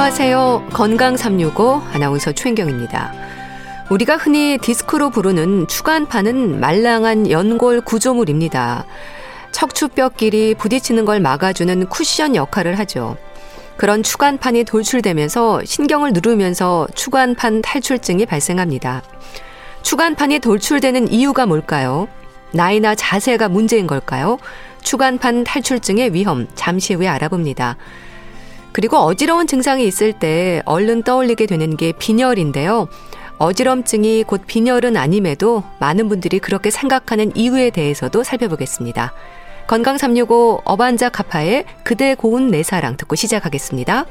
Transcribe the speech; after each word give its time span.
안녕하세요. 0.00 0.68
건강 0.72 1.14
365 1.14 1.82
아나운서 1.92 2.32
최인경입니다. 2.32 3.12
우리가 3.90 4.16
흔히 4.16 4.56
디스크로 4.56 5.10
부르는 5.10 5.66
추간판은 5.68 6.58
말랑한 6.58 7.30
연골 7.30 7.82
구조물입니다. 7.82 8.86
척추뼈끼리 9.52 10.54
부딪히는 10.54 11.04
걸 11.04 11.20
막아주는 11.20 11.86
쿠션 11.90 12.34
역할을 12.34 12.78
하죠. 12.78 13.18
그런 13.76 14.02
추간판이 14.02 14.64
돌출되면서 14.64 15.66
신경을 15.66 16.14
누르면서 16.14 16.88
추간판 16.94 17.60
탈출증이 17.60 18.24
발생합니다. 18.24 19.02
추간판이 19.82 20.38
돌출되는 20.38 21.12
이유가 21.12 21.44
뭘까요? 21.44 22.08
나이나 22.52 22.94
자세가 22.94 23.50
문제인 23.50 23.86
걸까요? 23.86 24.38
추간판 24.82 25.44
탈출증의 25.44 26.14
위험 26.14 26.48
잠시 26.54 26.94
후에 26.94 27.06
알아봅니다. 27.06 27.76
그리고 28.72 28.96
어지러운 28.98 29.46
증상이 29.46 29.86
있을 29.86 30.12
때 30.12 30.62
얼른 30.64 31.02
떠올리게 31.02 31.46
되는 31.46 31.76
게 31.76 31.92
빈혈인데요. 31.92 32.88
어지럼증이 33.38 34.24
곧 34.24 34.42
빈혈은 34.46 34.96
아님에도 34.96 35.64
많은 35.80 36.08
분들이 36.08 36.38
그렇게 36.38 36.70
생각하는 36.70 37.34
이유에 37.34 37.70
대해서도 37.70 38.22
살펴보겠습니다. 38.22 39.12
건강 39.66 39.96
365 39.98 40.62
어반자 40.64 41.08
카파의 41.08 41.64
그대 41.84 42.14
고운 42.14 42.48
내 42.48 42.62
사랑 42.62 42.96
듣고 42.96 43.16
시작하겠습니다. 43.16 44.04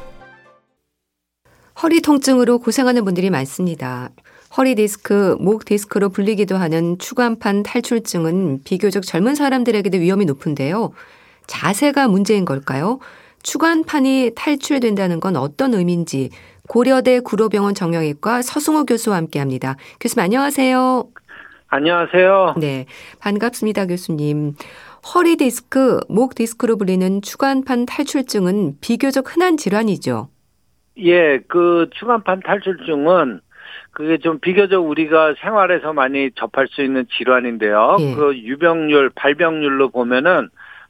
허리 1.84 2.02
통증으로 2.02 2.60
고생하는 2.60 3.06
분들이 3.06 3.30
많습니다. 3.30 4.10
허리 4.58 4.76
디스크, 4.76 5.38
목 5.40 5.64
디스크로 5.64 6.10
불리기도 6.10 6.58
하는 6.58 6.98
추간판 6.98 7.64
탈출증은 7.64 8.62
비교적 8.64 9.04
젊은 9.04 9.36
사람들에게도 9.36 10.00
위험이 10.00 10.26
높은데요. 10.26 10.92
자세가 11.46 12.08
문제인 12.08 12.46
걸까요? 12.46 13.00
추간판이 13.44 14.32
탈출된다는 14.36 15.20
건 15.20 15.36
어떤 15.36 15.74
의미인지 15.74 16.30
고려대 16.68 17.20
구로병원 17.20 17.74
정형외과 17.74 18.42
서승호 18.42 18.86
교수와 18.86 19.18
함께합니다. 19.18 19.76
교수님 20.00 20.24
안녕하세요. 20.26 21.08
안녕하세요. 21.68 22.56
네, 22.60 22.86
반갑습니다, 23.20 23.86
교수님. 23.86 24.54
허리 25.14 25.38
디스크, 25.38 26.00
목 26.10 26.36
디스크로 26.36 26.78
불리는 26.78 27.22
추간판 27.22 27.86
탈출증은 27.86 28.78
비교적 28.82 29.34
흔한 29.34 29.56
질환이죠. 29.56 30.30
예, 30.98 31.40
그 31.48 31.90
추간판 31.94 32.42
탈출증은 32.42 33.42
그게 33.92 34.18
좀 34.18 34.40
비교적 34.40 34.88
우리가 34.88 35.36
생활에서 35.42 35.94
많이 35.94 36.32
접할 36.36 36.68
수 36.68 36.82
있는 36.82 37.06
질환인데요. 37.18 37.98
예. 38.00 38.14
그 38.14 38.38
유병률, 38.38 39.12
발병률로 39.16 39.90
보면은 39.90 40.50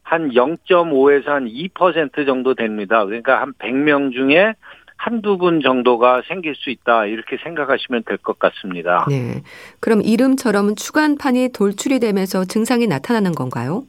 한 0.10 0.32
0.5에서 0.32 1.28
한 1.28 1.46
2% 1.46 2.26
정도 2.26 2.56
됩니다. 2.56 3.06
그러니까 3.06 3.42
한 3.42 3.54
100명 3.54 4.12
중에 4.12 4.54
한두 4.98 5.38
분 5.38 5.62
정도가 5.62 6.24
생길 6.28 6.56
수 6.56 6.72
있다. 6.72 7.06
이렇게 7.06 7.38
생각하시면 7.44 8.04
될 8.08 8.18
것 8.18 8.40
같습니다. 8.40 9.06
네. 9.08 9.44
그럼 9.80 10.02
이름처럼 10.02 10.74
추간판이 10.74 11.50
돌출이 11.54 12.00
되면서 12.00 12.44
증상이 12.44 12.88
나타나는 12.88 13.34
건가요? 13.34 13.84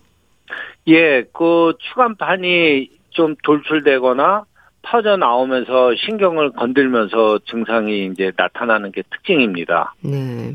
예, 0.88 1.25
그 1.32 1.72
추간판이 1.88 2.91
좀 3.09 3.34
돌출되거나 3.42 4.44
퍼져 4.82 5.16
나오면서 5.16 5.94
신경을 5.97 6.53
건들면서 6.53 7.38
증상이 7.50 8.10
이제 8.12 8.30
나타나는 8.36 8.92
게 8.92 9.03
특징입니다. 9.10 9.94
네. 10.03 10.54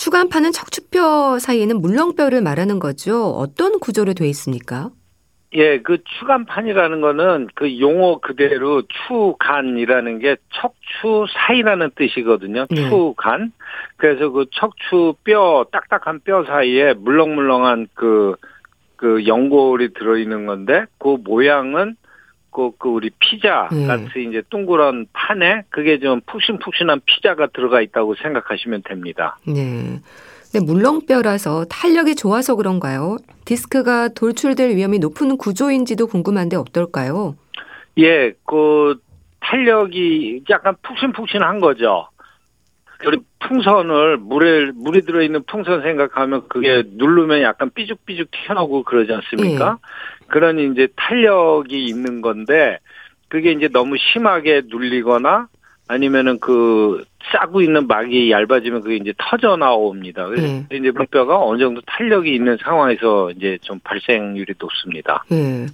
추간판은 0.00 0.52
척추뼈 0.52 1.38
사이에는 1.38 1.78
물렁뼈를 1.82 2.40
말하는 2.40 2.78
거죠. 2.78 3.32
어떤 3.32 3.78
구조로 3.78 4.14
되어 4.14 4.26
있습니까? 4.28 4.88
예, 5.52 5.80
그 5.80 5.98
추간판이라는 6.18 7.02
거는 7.02 7.48
그 7.54 7.78
용어 7.80 8.18
그대로 8.18 8.82
추간이라는 9.08 10.20
게 10.20 10.36
척추 10.54 11.26
사이라는 11.34 11.90
뜻이거든요. 11.96 12.64
네. 12.70 12.88
추간. 12.88 13.52
그래서 13.98 14.30
그 14.30 14.46
척추 14.52 15.12
뼈, 15.22 15.66
딱딱한 15.70 16.20
뼈 16.20 16.44
사이에 16.44 16.94
물렁물렁한 16.94 17.88
그, 17.92 18.36
그 18.96 19.26
연골이 19.26 19.92
들어있는 19.92 20.46
건데, 20.46 20.86
그 20.98 21.18
모양은 21.22 21.96
그, 22.50 22.70
그 22.78 22.88
우리 22.88 23.10
피자 23.18 23.68
네. 23.72 23.86
같이 23.86 24.26
이제 24.28 24.42
둥그런 24.50 25.06
판에 25.12 25.62
그게 25.70 25.98
좀 25.98 26.20
푹신푹신한 26.26 27.02
피자가 27.06 27.48
들어가 27.48 27.80
있다고 27.80 28.14
생각하시면 28.16 28.82
됩니다. 28.84 29.38
네. 29.46 30.00
네, 30.52 30.58
물렁뼈라서 30.60 31.66
탄력이 31.66 32.16
좋아서 32.16 32.56
그런가요? 32.56 33.16
디스크가 33.44 34.08
돌출될 34.08 34.74
위험이 34.74 34.98
높은 34.98 35.36
구조인지도 35.36 36.08
궁금한데 36.08 36.56
어떨까요? 36.56 37.36
예, 37.98 38.32
그 38.46 38.98
탄력이 39.40 40.44
약간 40.50 40.74
푹신푹신한 40.82 41.60
거죠. 41.60 42.08
우리 43.06 43.18
풍선을 43.38 44.18
물에 44.18 44.72
물이 44.74 45.02
들어있는 45.02 45.44
풍선 45.44 45.82
생각하면 45.82 46.48
그게 46.48 46.82
누르면 46.86 47.40
약간 47.42 47.70
삐죽삐죽 47.74 48.28
튀어나오고 48.30 48.82
그러지 48.82 49.12
않습니까? 49.12 49.78
예. 49.80 50.19
그러니 50.30 50.70
이제 50.72 50.88
탄력이 50.96 51.84
있는 51.84 52.20
건데 52.20 52.78
그게 53.28 53.52
이제 53.52 53.68
너무 53.68 53.96
심하게 53.98 54.62
눌리거나 54.66 55.48
아니면은 55.88 56.38
그 56.40 57.04
싸고 57.32 57.62
있는 57.62 57.86
막이 57.86 58.30
얇아지면 58.30 58.80
그게 58.80 58.96
이제 58.96 59.12
터져 59.18 59.56
나옵니다. 59.56 60.26
그래서 60.26 60.46
네. 60.46 60.66
이제 60.72 60.90
물뼈가 60.90 61.38
어느 61.44 61.58
정도 61.58 61.80
탄력이 61.86 62.32
있는 62.32 62.56
상황에서 62.62 63.30
이제 63.32 63.58
좀 63.60 63.80
발생률이 63.82 64.54
높습니다. 64.58 65.24
네. 65.28 65.66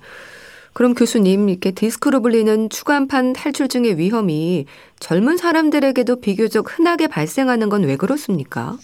그럼 0.72 0.95
교수님 0.95 1.49
이렇게 1.49 1.71
디스크로 1.71 2.21
불리는 2.21 2.69
추간판 2.69 3.33
탈출증의 3.33 3.99
위험이 3.99 4.66
젊은 4.99 5.37
사람들에게도 5.39 6.21
비교적 6.21 6.78
흔하게 6.78 7.06
발생하는 7.09 7.69
건 7.71 7.84
왜 7.84 7.97
그렇습니까? 7.97 8.77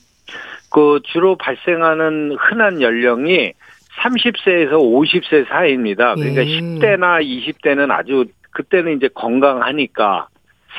그 0.71 1.00
주로 1.05 1.37
발생하는 1.37 2.37
흔한 2.38 2.81
연령이 2.81 3.53
30세에서 4.01 4.73
50세 4.73 5.49
사이입니다. 5.49 6.15
그러니까 6.15 6.47
예. 6.47 6.61
10대나 6.61 7.23
20대는 7.23 7.91
아주 7.91 8.25
그때는 8.51 8.97
이제 8.97 9.09
건강하니까 9.15 10.29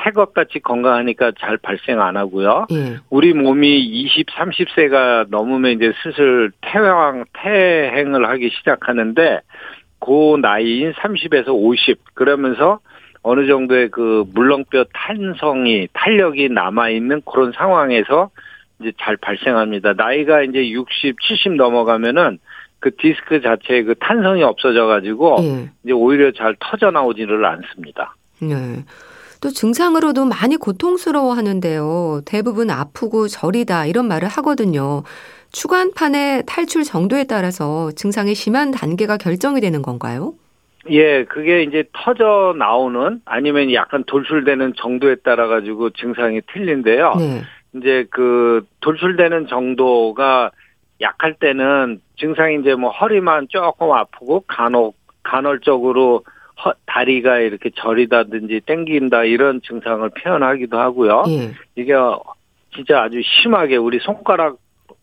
새것 0.03 0.34
같이 0.34 0.59
건강하니까 0.59 1.34
잘 1.40 1.57
발생 1.57 2.01
안 2.01 2.18
하고요. 2.18 2.68
예. 2.72 2.97
우리 3.09 3.34
몸이 3.34 3.79
20, 3.79 4.28
30세가 4.28 5.28
넘으면 5.29 5.74
이제 5.74 5.94
슬슬 6.01 6.51
태왕, 6.62 7.25
태행을 7.34 8.28
하기 8.29 8.50
시작하는데 8.50 9.41
그 10.00 10.38
나이인 10.41 10.94
30에서 10.94 11.50
50 11.50 12.16
그러면서 12.16 12.80
어느 13.22 13.47
정도의 13.47 13.90
그 13.90 14.25
물렁뼈 14.34 14.85
탄성이 14.94 15.88
탄력이 15.94 16.50
남아 16.50 16.90
있는 16.90 17.22
그런 17.25 17.53
상황에서 17.53 18.31
이제 18.81 18.91
잘 19.00 19.16
발생합니다. 19.16 19.94
나이가 19.94 20.41
이제 20.41 20.69
60, 20.69 21.22
70 21.22 21.53
넘어가면은 21.56 22.40
그 22.83 22.94
디스크 22.97 23.39
자체의 23.41 23.83
그 23.85 23.95
탄성이 23.95 24.44
없어져 24.44 24.85
가지고 24.88 25.38
예. 25.39 25.69
이제 25.85 25.94
오히려 25.94 26.33
잘 26.33 26.53
터져 26.59 26.91
나오지를 26.91 27.45
않습니다. 27.45 28.13
네. 28.41 28.83
또 29.39 29.49
증상으로도 29.49 30.25
많이 30.25 30.57
고통스러워 30.57 31.31
하는데요. 31.33 32.24
대부분 32.25 32.69
아프고 32.69 33.30
저리다 33.30 33.85
이런 33.85 34.09
말을 34.09 34.27
하거든요. 34.27 35.03
추간판의 35.53 36.44
탈출 36.45 36.83
정도에 36.83 37.24
따라서 37.24 37.89
증상이 37.91 38.35
심한 38.35 38.71
단계가 38.71 39.15
결정이 39.15 39.62
되는 39.62 39.81
건가요? 39.81 40.33
예, 40.89 41.24
그게 41.24 41.63
이제 41.63 41.85
터져 41.94 42.53
나오는 42.57 43.21
아니면 43.24 43.71
약간 43.71 44.03
돌출되는 44.06 44.74
정도에 44.75 45.15
따라 45.24 45.47
가지고 45.47 45.91
증상이 45.91 46.41
틀린데요. 46.51 47.13
네. 47.18 47.44
이제 47.77 48.07
그 48.09 48.65
돌출되는 48.81 49.47
정도가 49.47 50.51
약할 51.03 51.35
때는 51.35 52.01
증상이 52.17 52.59
이제 52.61 52.73
뭐 52.73 52.89
허리만 52.89 53.47
조금 53.50 53.91
아프고 53.91 54.44
간혹 54.47 54.95
간헐적으로 55.21 56.23
허, 56.63 56.73
다리가 56.85 57.39
이렇게 57.39 57.69
저리다든지 57.75 58.61
땡긴다 58.65 59.25
이런 59.25 59.61
증상을 59.61 60.09
표현하기도 60.09 60.77
하고요. 60.79 61.23
예. 61.27 61.51
이게 61.75 61.94
진짜 62.73 63.03
아주 63.03 63.21
심하게 63.41 63.75
우리 63.75 64.00
손가락 64.00 64.57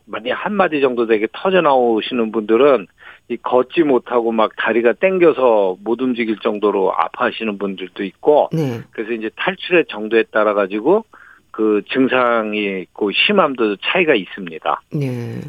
만약 0.06 0.34
한 0.34 0.54
마디 0.54 0.80
정도 0.80 1.06
되게 1.06 1.28
터져 1.32 1.60
나오시는 1.60 2.32
분들은 2.32 2.86
이 3.28 3.36
걷지 3.36 3.84
못하고 3.84 4.32
막 4.32 4.50
다리가 4.56 4.94
땡겨서 4.94 5.76
못 5.84 6.00
움직일 6.00 6.36
정도로 6.42 6.92
아파하시는 6.92 7.58
분들도 7.58 8.02
있고 8.04 8.48
네. 8.52 8.80
그래서 8.90 9.12
이제 9.12 9.30
탈출의 9.36 9.84
정도에 9.88 10.24
따라 10.32 10.52
가지고 10.52 11.04
그 11.52 11.82
증상이 11.92 12.80
있고 12.82 13.12
심함도 13.12 13.76
차이가 13.76 14.14
있습니다. 14.14 14.82
네. 14.94 15.40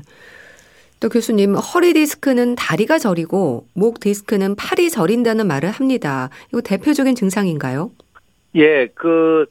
또 1.02 1.10
교수님, 1.10 1.56
허리 1.56 1.94
디스크는 1.94 2.56
다리가 2.56 3.00
저리고 3.00 3.66
목 3.74 4.00
디스크는 4.00 4.56
팔이 4.56 4.90
저린다는 4.90 5.48
말을 5.48 5.72
합니다. 5.72 6.30
이거 6.50 6.62
대표적인 6.62 7.16
증상인가요? 7.16 7.92
예, 8.56 8.88
그 8.88 9.48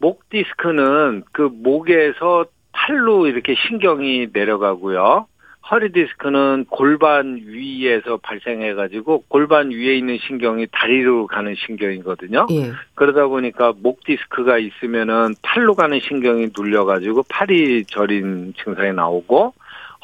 목 0.00 0.28
디스크는 0.30 1.24
그 1.32 1.50
목에서 1.52 2.46
팔로 2.72 3.26
이렇게 3.26 3.54
신경이 3.68 4.28
내려가고요. 4.32 5.26
허리 5.70 5.92
디스크는 5.92 6.66
골반 6.70 7.42
위에서 7.44 8.16
발생해 8.22 8.72
가지고 8.72 9.24
골반 9.28 9.70
위에 9.70 9.98
있는 9.98 10.16
신경이 10.26 10.68
다리로 10.72 11.26
가는 11.26 11.54
신경이거든요. 11.66 12.46
예. 12.52 12.72
그러다 12.94 13.26
보니까 13.26 13.74
목 13.82 14.02
디스크가 14.04 14.58
있으면은 14.58 15.34
팔로 15.42 15.74
가는 15.74 16.00
신경이 16.00 16.48
눌려 16.56 16.86
가지고 16.86 17.22
팔이 17.28 17.84
저린 17.86 18.54
증상이 18.64 18.92
나오고 18.92 19.52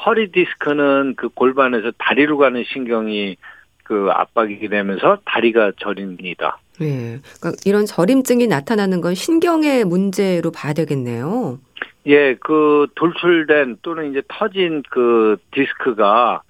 허리 0.03 0.31
디스크는 0.31 1.15
그 1.15 1.29
골반에서 1.29 1.91
다리로 1.97 2.37
가는 2.37 2.63
신경이 2.65 3.37
그 3.83 4.09
압박이 4.11 4.67
되면서 4.67 5.19
다리가 5.25 5.73
저립니다. 5.77 6.57
예. 6.81 7.19
그러니까 7.39 7.51
이런 7.65 7.85
저림증이 7.85 8.47
나타나는 8.47 9.01
건 9.01 9.13
신경의 9.13 9.85
문제로 9.85 10.51
봐야 10.51 10.73
되겠네요. 10.73 11.59
예, 12.07 12.35
그 12.35 12.87
돌출된 12.95 13.77
또는 13.81 14.11
이제 14.11 14.21
터진 14.27 14.83
그 14.89 15.37
디스크가 15.51 16.41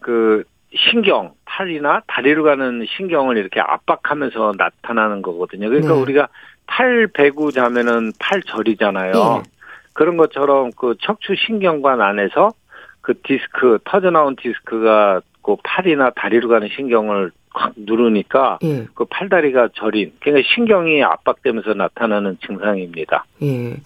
그 0.00 0.44
신경, 0.74 1.34
팔이나 1.44 2.02
다리로 2.06 2.42
가는 2.44 2.84
신경을 2.96 3.36
이렇게 3.36 3.60
압박하면서 3.60 4.54
나타나는 4.56 5.22
거거든요. 5.22 5.68
그러니까 5.68 5.94
네. 5.94 6.00
우리가 6.00 6.28
팔 6.66 7.08
배구 7.08 7.52
자면은 7.52 8.12
팔 8.18 8.42
절이잖아요. 8.42 9.12
네. 9.12 9.50
그런 9.92 10.16
것처럼 10.16 10.70
그 10.76 10.94
척추 11.00 11.34
신경관 11.34 12.00
안에서 12.00 12.52
그 13.06 13.14
디스크 13.22 13.78
터져 13.84 14.10
나온 14.10 14.34
디스크가 14.34 15.20
그 15.40 15.54
팔이나 15.62 16.10
다리로 16.10 16.48
가는 16.48 16.68
신경을 16.74 17.30
확 17.50 17.72
누르니까 17.76 18.58
예. 18.64 18.88
그 18.94 19.04
팔다리가 19.04 19.68
저린 19.74 20.12
그러니까 20.18 20.48
신경이 20.52 21.04
압박되면서 21.04 21.74
나타나는 21.74 22.38
증상입니다. 22.44 23.24
예. 23.42 23.76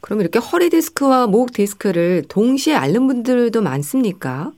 그럼 0.00 0.22
이렇게 0.22 0.38
허리 0.38 0.70
디스크와 0.70 1.26
목 1.26 1.52
디스크를 1.52 2.22
동시에 2.30 2.74
앓는 2.74 3.06
분들도 3.06 3.60
많습니까? 3.60 4.52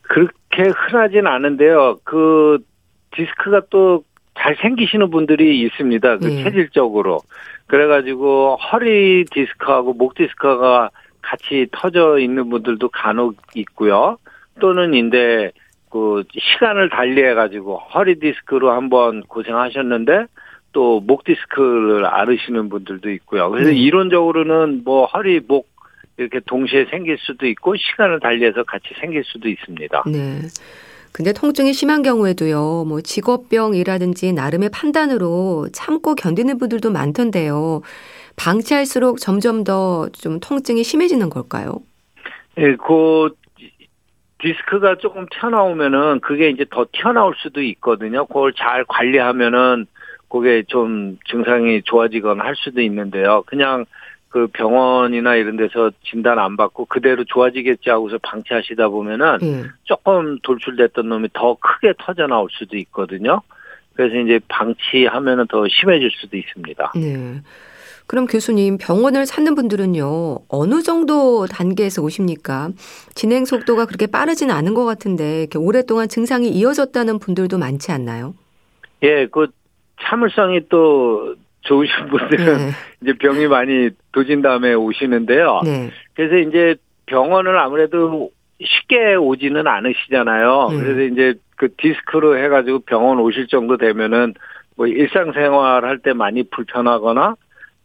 그렇게 0.00 0.70
흔하진 0.74 1.26
않은데요. 1.26 1.98
그 2.04 2.64
디스크가 3.10 3.62
또 3.68 4.02
잘 4.40 4.56
생기시는 4.56 5.10
분들이 5.10 5.60
있습니다. 5.62 6.18
그 6.18 6.32
예. 6.32 6.42
체질적으로. 6.44 7.20
그래가지고 7.66 8.56
허리 8.56 9.24
디스크하고 9.30 9.92
목 9.92 10.14
디스크가 10.14 10.90
같이 11.30 11.68
터져 11.70 12.18
있는 12.18 12.50
분들도 12.50 12.88
간혹 12.88 13.36
있고요. 13.54 14.18
또는 14.58 14.94
인데 14.94 15.52
그 15.90 16.24
시간을 16.32 16.88
달리해 16.88 17.34
가지고 17.34 17.78
허리 17.78 18.18
디스크로 18.18 18.72
한번 18.72 19.22
고생하셨는데 19.22 20.26
또 20.72 21.00
목 21.00 21.24
디스크를 21.24 22.04
앓으시는 22.04 22.68
분들도 22.68 23.10
있고요. 23.10 23.50
그래서 23.50 23.70
네. 23.70 23.76
이론적으로는 23.76 24.82
뭐 24.84 25.06
허리 25.06 25.40
목 25.40 25.68
이렇게 26.16 26.40
동시에 26.44 26.86
생길 26.90 27.16
수도 27.18 27.46
있고 27.46 27.76
시간을 27.76 28.20
달리해서 28.20 28.64
같이 28.64 28.88
생길 29.00 29.22
수도 29.24 29.48
있습니다. 29.48 30.04
네. 30.06 30.40
근데 31.12 31.32
통증이 31.32 31.72
심한 31.72 32.02
경우에도요, 32.02 32.84
뭐 32.86 33.00
직업병이라든지 33.00 34.32
나름의 34.32 34.70
판단으로 34.70 35.68
참고 35.72 36.14
견디는 36.14 36.58
분들도 36.58 36.90
많던데요. 36.92 37.82
방치할수록 38.44 39.18
점점 39.18 39.64
더 39.64 40.08
좀 40.12 40.40
통증이 40.40 40.82
심해지는 40.82 41.28
걸까요? 41.28 41.80
예, 42.58 42.74
그 42.76 43.34
디스크가 44.38 44.96
조금 44.96 45.26
튀어나오면은 45.30 46.20
그게 46.20 46.48
이제 46.48 46.64
더 46.70 46.86
튀어나올 46.90 47.34
수도 47.36 47.60
있거든요. 47.62 48.24
그걸 48.24 48.54
잘 48.54 48.84
관리하면은 48.84 49.86
그게 50.30 50.62
좀 50.66 51.18
증상이 51.30 51.82
좋아지거나 51.82 52.42
할 52.42 52.56
수도 52.56 52.80
있는데요. 52.80 53.42
그냥 53.46 53.84
그 54.30 54.46
병원이나 54.46 55.34
이런 55.34 55.56
데서 55.56 55.90
진단 56.04 56.38
안 56.38 56.56
받고 56.56 56.86
그대로 56.86 57.24
좋아지겠지 57.24 57.90
하고서 57.90 58.16
방치하시다 58.22 58.88
보면은 58.88 59.38
네. 59.40 59.64
조금 59.84 60.38
돌출됐던 60.42 61.08
놈이 61.08 61.28
더 61.34 61.56
크게 61.60 61.94
터져 61.98 62.26
나올 62.26 62.48
수도 62.52 62.78
있거든요. 62.78 63.42
그래서 63.94 64.16
이제 64.16 64.40
방치하면은 64.48 65.46
더 65.48 65.66
심해질 65.68 66.10
수도 66.12 66.38
있습니다. 66.38 66.92
네. 66.94 67.42
그럼 68.10 68.26
교수님 68.26 68.76
병원을 68.76 69.24
찾는 69.24 69.54
분들은요 69.54 70.40
어느 70.48 70.82
정도 70.82 71.46
단계에서 71.46 72.02
오십니까? 72.02 72.70
진행 73.14 73.44
속도가 73.44 73.86
그렇게 73.86 74.08
빠르지는 74.08 74.52
않은 74.52 74.74
것 74.74 74.84
같은데 74.84 75.42
이렇게 75.42 75.58
오랫동안 75.58 76.08
증상이 76.08 76.48
이어졌다는 76.48 77.20
분들도 77.20 77.56
많지 77.56 77.92
않나요? 77.92 78.34
예, 79.04 79.28
그 79.30 79.46
참을성이 80.02 80.62
또 80.68 81.36
좋으신 81.60 82.08
분들은 82.08 82.56
네. 82.58 82.70
이제 83.00 83.12
병이 83.12 83.46
많이 83.46 83.90
도진 84.10 84.42
다음에 84.42 84.74
오시는데요. 84.74 85.60
네. 85.64 85.90
그래서 86.14 86.34
이제 86.48 86.74
병원을 87.06 87.56
아무래도 87.60 88.32
쉽게 88.60 89.14
오지는 89.14 89.68
않으시잖아요. 89.68 90.68
네. 90.72 90.76
그래서 90.78 91.00
이제 91.02 91.34
그 91.54 91.68
디스크로 91.76 92.38
해가지고 92.42 92.80
병원 92.80 93.20
오실 93.20 93.46
정도 93.46 93.76
되면은 93.76 94.34
뭐 94.74 94.88
일상생활 94.88 95.84
할 95.84 95.98
때 95.98 96.12
많이 96.12 96.42
불편하거나 96.42 97.36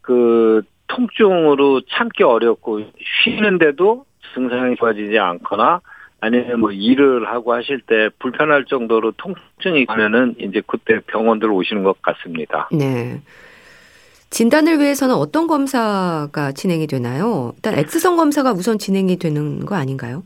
그 0.05 0.61
통증으로 0.87 1.81
참기 1.89 2.23
어렵고 2.23 2.81
쉬는데도 3.23 4.05
증상이 4.35 4.75
좋아지지 4.75 5.17
않거나 5.17 5.81
아니면 6.21 6.59
뭐 6.59 6.71
일을 6.71 7.27
하고 7.27 7.53
하실 7.53 7.81
때 7.81 8.09
불편할 8.19 8.65
정도로 8.65 9.13
통증이 9.13 9.87
가면은 9.87 10.35
이제 10.39 10.61
그때 10.65 10.99
병원들 11.07 11.49
오시는 11.49 11.83
것 11.83 11.99
같습니다. 12.03 12.69
네. 12.71 13.19
진단을 14.29 14.79
위해서는 14.79 15.15
어떤 15.15 15.47
검사가 15.47 16.51
진행이 16.51 16.87
되나요? 16.87 17.53
일단 17.55 17.77
X선 17.77 18.15
검사가 18.15 18.51
우선 18.51 18.77
진행이 18.77 19.17
되는 19.17 19.65
거 19.65 19.75
아닌가요? 19.75 20.23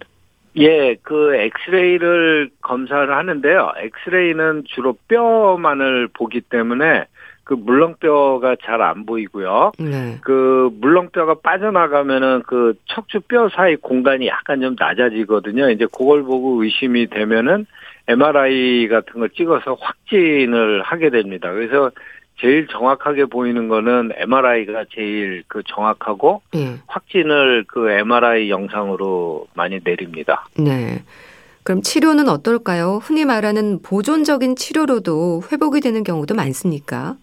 예, 0.58 0.96
그 1.04 1.36
엑스레이를 1.36 2.50
검사를 2.62 3.16
하는데요. 3.16 3.72
엑스레이는 3.78 4.64
주로 4.68 4.98
뼈만을 5.08 6.10
보기 6.14 6.42
때문에 6.42 7.06
그 7.50 7.56
물렁뼈가 7.56 8.58
잘 8.64 8.80
안 8.80 9.08
보이고요. 9.08 9.72
네. 9.80 10.20
그 10.22 10.70
물렁뼈가 10.80 11.40
빠져나가면은 11.42 12.44
그 12.46 12.76
척추뼈 12.86 13.50
사이 13.50 13.76
공간이 13.76 14.28
약간 14.28 14.62
좀 14.62 14.76
낮아지거든요. 14.78 15.72
이제 15.72 15.88
그걸 15.92 16.22
보고 16.22 16.64
의심이 16.64 17.08
되면은 17.08 17.66
MRI 18.08 18.88
같은 18.88 19.20
걸 19.20 19.32
찍어서 19.32 19.78
확진을 19.82 20.84
하게 20.84 21.10
됩니다. 21.10 21.52
그래서 21.52 21.90
제일 22.40 22.68
정확하게 22.68 23.26
보이는 23.26 23.68
거는 23.68 24.12
MRI가 24.16 24.86
제일 24.94 25.44
그 25.48 25.64
정확하고 25.68 26.44
네. 26.54 26.78
확진을 26.86 27.66
그 27.68 27.90
MRI 27.90 28.52
영상으로 28.52 29.48
많이 29.56 29.80
내립니다. 29.84 30.48
네. 30.56 31.04
그럼 31.64 31.82
치료는 31.82 32.30
어떨까요? 32.30 33.00
흔히 33.02 33.26
말하는 33.26 33.82
보존적인 33.82 34.56
치료로도 34.56 35.44
회복이 35.52 35.82
되는 35.82 36.04
경우도 36.04 36.36
많습니까? 36.36 37.18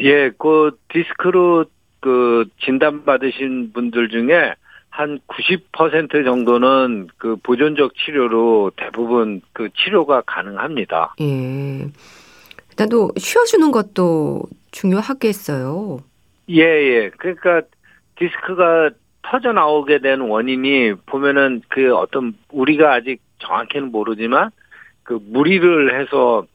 예, 0.00 0.30
그 0.30 0.78
디스크로 0.88 1.66
그 2.00 2.46
진단 2.60 3.04
받으신 3.04 3.72
분들 3.72 4.08
중에 4.08 4.54
한 4.90 5.20
90% 5.28 6.24
정도는 6.24 7.08
그 7.18 7.36
보존적 7.42 7.92
치료로 7.94 8.72
대부분 8.76 9.40
그 9.52 9.68
치료가 9.76 10.22
가능합니다. 10.26 11.14
예. 11.20 11.88
일단 12.70 12.88
또 12.88 13.10
쉬어주는 13.16 13.70
것도 13.70 14.42
중요하겠어요. 14.70 16.00
예, 16.50 16.62
예. 16.62 17.10
그러니까 17.16 17.62
디스크가 18.16 18.90
터져 19.22 19.52
나오게 19.52 19.98
된 20.00 20.20
원인이 20.20 20.94
보면은 21.06 21.62
그 21.68 21.94
어떤 21.94 22.34
우리가 22.50 22.94
아직 22.94 23.20
정확히는 23.38 23.92
모르지만 23.92 24.50
그 25.02 25.18
무리를 25.22 26.00
해서 26.00 26.46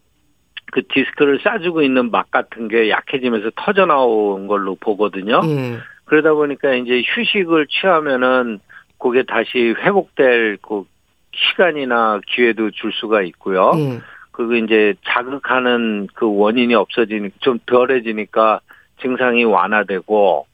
그 0.73 0.81
디스크를 0.87 1.39
싸주고 1.43 1.83
있는 1.83 2.09
막 2.09 2.31
같은 2.31 2.67
게 2.67 2.89
약해지면서 2.89 3.51
터져 3.55 3.85
나온 3.85 4.47
걸로 4.47 4.75
보거든요. 4.79 5.41
예. 5.45 5.77
그러다 6.05 6.33
보니까 6.33 6.73
이제 6.73 7.03
휴식을 7.05 7.67
취하면은 7.67 8.59
그게 8.97 9.21
다시 9.21 9.75
회복될 9.77 10.57
그 10.63 10.85
시간이나 11.31 12.21
기회도 12.25 12.71
줄 12.71 12.91
수가 12.91 13.21
있고요. 13.21 13.71
예. 13.77 14.01
그거 14.31 14.55
이제 14.55 14.95
자극하는 15.05 16.07
그 16.15 16.25
원인이 16.27 16.73
없어지니 16.73 17.29
좀 17.41 17.59
덜해지니까 17.67 18.61
증상이 18.99 19.43
완화되고 19.43 20.47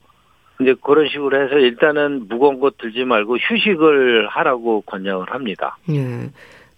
이제 0.59 0.75
그런 0.83 1.07
식으로 1.07 1.41
해서 1.41 1.57
일단은 1.57 2.27
무거운 2.27 2.59
거 2.59 2.71
들지 2.77 3.05
말고 3.05 3.37
휴식을 3.37 4.27
하라고 4.27 4.81
권장을 4.81 5.31
합니다. 5.31 5.77
예. 5.89 6.29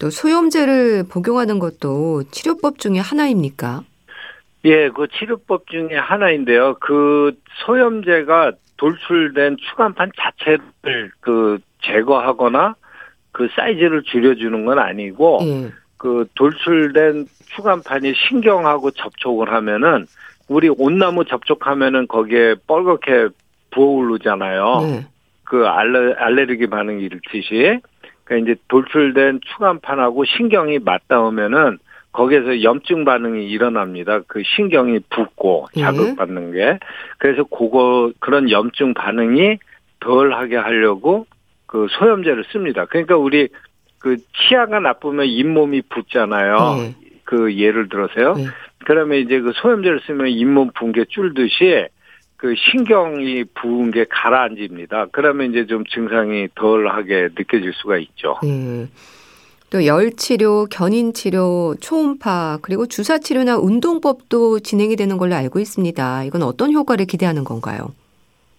또 0.02 0.10
소염제를 0.10 1.04
복용하는 1.08 1.60
것도 1.60 2.24
치료법 2.32 2.80
중에 2.80 2.98
하나입니까? 2.98 3.84
예, 4.66 4.90
그 4.90 5.08
치료법 5.08 5.68
중에 5.68 5.96
하나인데요. 5.96 6.76
그 6.80 7.38
소염제가 7.64 8.54
돌출된 8.78 9.58
추간판 9.58 10.12
자체를 10.18 11.12
그 11.20 11.60
제거하거나 11.84 12.74
그 13.32 13.48
사이즈를 13.56 14.02
줄여주는 14.02 14.66
건 14.66 14.80
아니고 14.80 15.40
예. 15.44 15.72
그 15.98 16.26
돌출된 16.34 17.28
추간판이 17.56 18.14
신경하고 18.28 18.90
접촉을 18.90 19.54
하면은 19.54 20.08
우리 20.48 20.68
온나무 20.68 21.26
접촉하면은 21.26 22.08
거기에 22.08 22.56
뻘겋게 22.68 23.32
부어오르잖아요. 23.70 24.80
예. 24.82 25.06
그 25.44 25.68
알레, 25.68 26.16
알레르기 26.18 26.68
반응이 26.68 27.04
일듯이 27.04 27.82
그러니까 28.32 28.38
이제 28.38 28.62
돌출된 28.70 29.42
추간판하고 29.44 30.24
신경이 30.24 30.80
맞닿으면은 30.80 31.80
거기에서 32.14 32.64
염증 32.64 33.04
반응이 33.04 33.50
일어납니다. 33.50 34.22
그 34.28 34.42
신경이 34.56 35.00
붓고 35.10 35.68
예. 35.76 35.82
자극받는 35.82 36.54
게. 36.54 36.80
그래서 37.18 37.44
그거 37.44 38.12
그런 38.20 38.50
염증 38.50 38.94
반응이 38.94 39.58
덜 40.00 40.34
하게 40.34 40.56
하려고 40.56 41.26
그 41.66 41.88
소염제를 41.90 42.46
씁니다. 42.52 42.86
그러니까 42.86 43.18
우리 43.18 43.50
그 44.00 44.18
치아가 44.34 44.80
나쁘면 44.80 45.26
잇몸이 45.28 45.84
붓잖아요. 45.90 46.56
네. 46.78 46.96
그 47.24 47.56
예를 47.56 47.88
들어서요. 47.90 48.34
네. 48.34 48.46
그러면 48.86 49.20
이제 49.20 49.40
그 49.40 49.52
소염제를 49.54 50.02
쓰면 50.06 50.28
잇몸 50.30 50.72
붕괴 50.74 51.06
줄듯이 51.06 51.88
그 52.42 52.56
신경이 52.58 53.44
부은 53.54 53.92
게 53.92 54.04
가라앉습니다. 54.10 55.10
그러면 55.12 55.52
이제 55.52 55.68
좀 55.68 55.84
증상이 55.86 56.48
덜하게 56.56 57.30
느껴질 57.38 57.72
수가 57.74 58.00
있죠. 58.00 58.40
네. 58.42 58.88
또열 59.70 60.14
치료, 60.14 60.66
견인 60.66 61.14
치료, 61.14 61.76
초음파 61.80 62.58
그리고 62.64 62.88
주사 62.88 63.20
치료나 63.20 63.58
운동법도 63.58 64.62
진행이 64.62 64.96
되는 64.96 65.20
걸로 65.20 65.36
알고 65.36 65.60
있습니다. 65.60 66.24
이건 66.24 66.42
어떤 66.42 66.74
효과를 66.74 67.06
기대하는 67.06 67.44
건가요? 67.44 67.94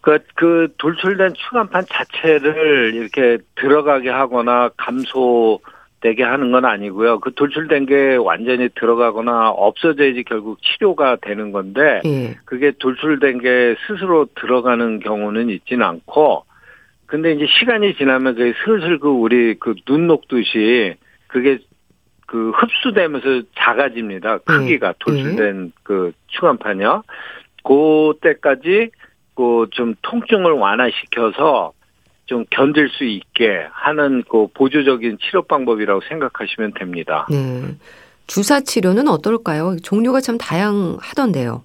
그, 0.01 0.17
그 0.37 0.73
돌출된 0.79 1.35
추간판 1.35 1.85
자체를 1.91 2.95
이렇게 2.95 3.39
들어가게 3.57 4.11
하거나 4.11 4.71
감소 4.77 5.59
되게 6.03 6.25
하는 6.25 6.51
건 6.51 6.65
아니고요. 6.65 7.21
그 7.21 7.33
돌출된 7.33 7.87
게 7.87 8.17
완전히 8.17 8.69
들어가거나 8.75 9.51
없어져야지 9.51 10.25
결국 10.25 10.59
치료가 10.61 11.17
되는 11.23 11.53
건데 11.53 12.01
예. 12.05 12.37
그게 12.45 12.73
돌출된 12.73 13.41
게 13.41 13.77
스스로 13.87 14.27
들어가는 14.35 14.99
경우는 14.99 15.49
있지는 15.49 15.87
않고 15.87 16.45
근데 17.07 17.33
이제 17.33 17.47
시간이 17.47 17.95
지나면 17.97 18.35
그 18.35 18.53
슬슬 18.65 18.99
그 18.99 19.09
우리 19.09 19.55
그 19.55 19.75
눈 19.87 20.09
녹듯이 20.09 20.97
그게 21.29 21.59
그 22.27 22.51
흡수되면서 22.51 23.43
작아집니다. 23.55 24.39
크기가 24.39 24.89
예. 24.89 24.93
돌출된 24.99 25.67
예. 25.67 25.71
그 25.85 26.13
추간판이요. 26.27 27.05
그때까지 27.63 28.91
그 29.37 29.67
좀 29.71 29.95
통증을 30.03 30.53
완화시켜서 30.53 31.73
좀 32.33 32.47
견딜 32.49 32.89
수 32.89 33.05
있게 33.05 33.67
하는 33.73 34.25
그 34.27 34.47
보조적인 34.55 35.19
치료 35.21 35.43
방법이라고 35.43 36.01
생각하시면 36.09 36.73
됩니다. 36.73 37.27
네. 37.31 37.75
주사 38.27 38.61
치료는 38.61 39.07
어떨까요? 39.09 39.77
종류가 39.83 40.23
참 40.23 40.39
다양하던데요. 40.39 41.63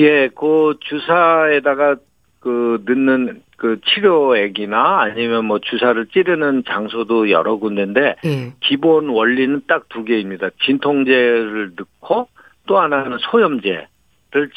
예, 0.00 0.28
그 0.34 0.76
주사에다가 0.80 1.94
그 2.40 2.82
넣는 2.84 3.42
그 3.56 3.80
치료액이나 3.86 5.02
아니면 5.02 5.44
뭐 5.44 5.60
주사를 5.60 6.04
찌르는 6.06 6.64
장소도 6.66 7.30
여러 7.30 7.54
군데인데 7.54 8.16
예. 8.24 8.52
기본 8.58 9.08
원리는 9.08 9.62
딱 9.68 9.84
두 9.88 10.02
개입니다. 10.04 10.48
진통제를 10.64 11.74
넣고 11.76 12.28
또 12.66 12.80
하나는 12.80 13.18
소염제를 13.20 13.86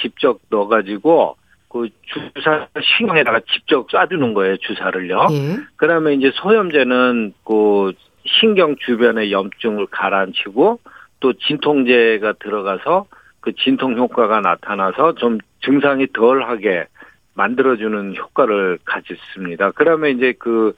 직접 0.02 0.40
넣어가지고 0.50 1.36
그 1.70 1.90
주사 2.36 2.68
신경에다가 2.82 3.42
직접 3.52 3.88
쏴주는 3.88 4.34
거예요 4.34 4.58
주사를요. 4.58 5.28
예. 5.32 5.58
그러면 5.76 6.14
이제 6.14 6.32
소염제는 6.34 7.34
그 7.46 7.94
신경 8.26 8.76
주변의 8.78 9.32
염증을 9.32 9.88
가라앉히고 9.88 10.80
또 11.20 11.34
진통제가 11.34 12.34
들어가서 12.40 13.06
그 13.40 13.54
진통 13.54 13.98
효과가 13.98 14.42
나타나서 14.42 15.16
좀 15.16 15.38
증상이 15.64 16.08
덜하게 16.14 16.88
만들어주는 17.36 18.16
효과를 18.18 18.80
가졌습니다. 18.84 19.72
그러면 19.72 20.18
이제 20.18 20.34
그 20.34 20.74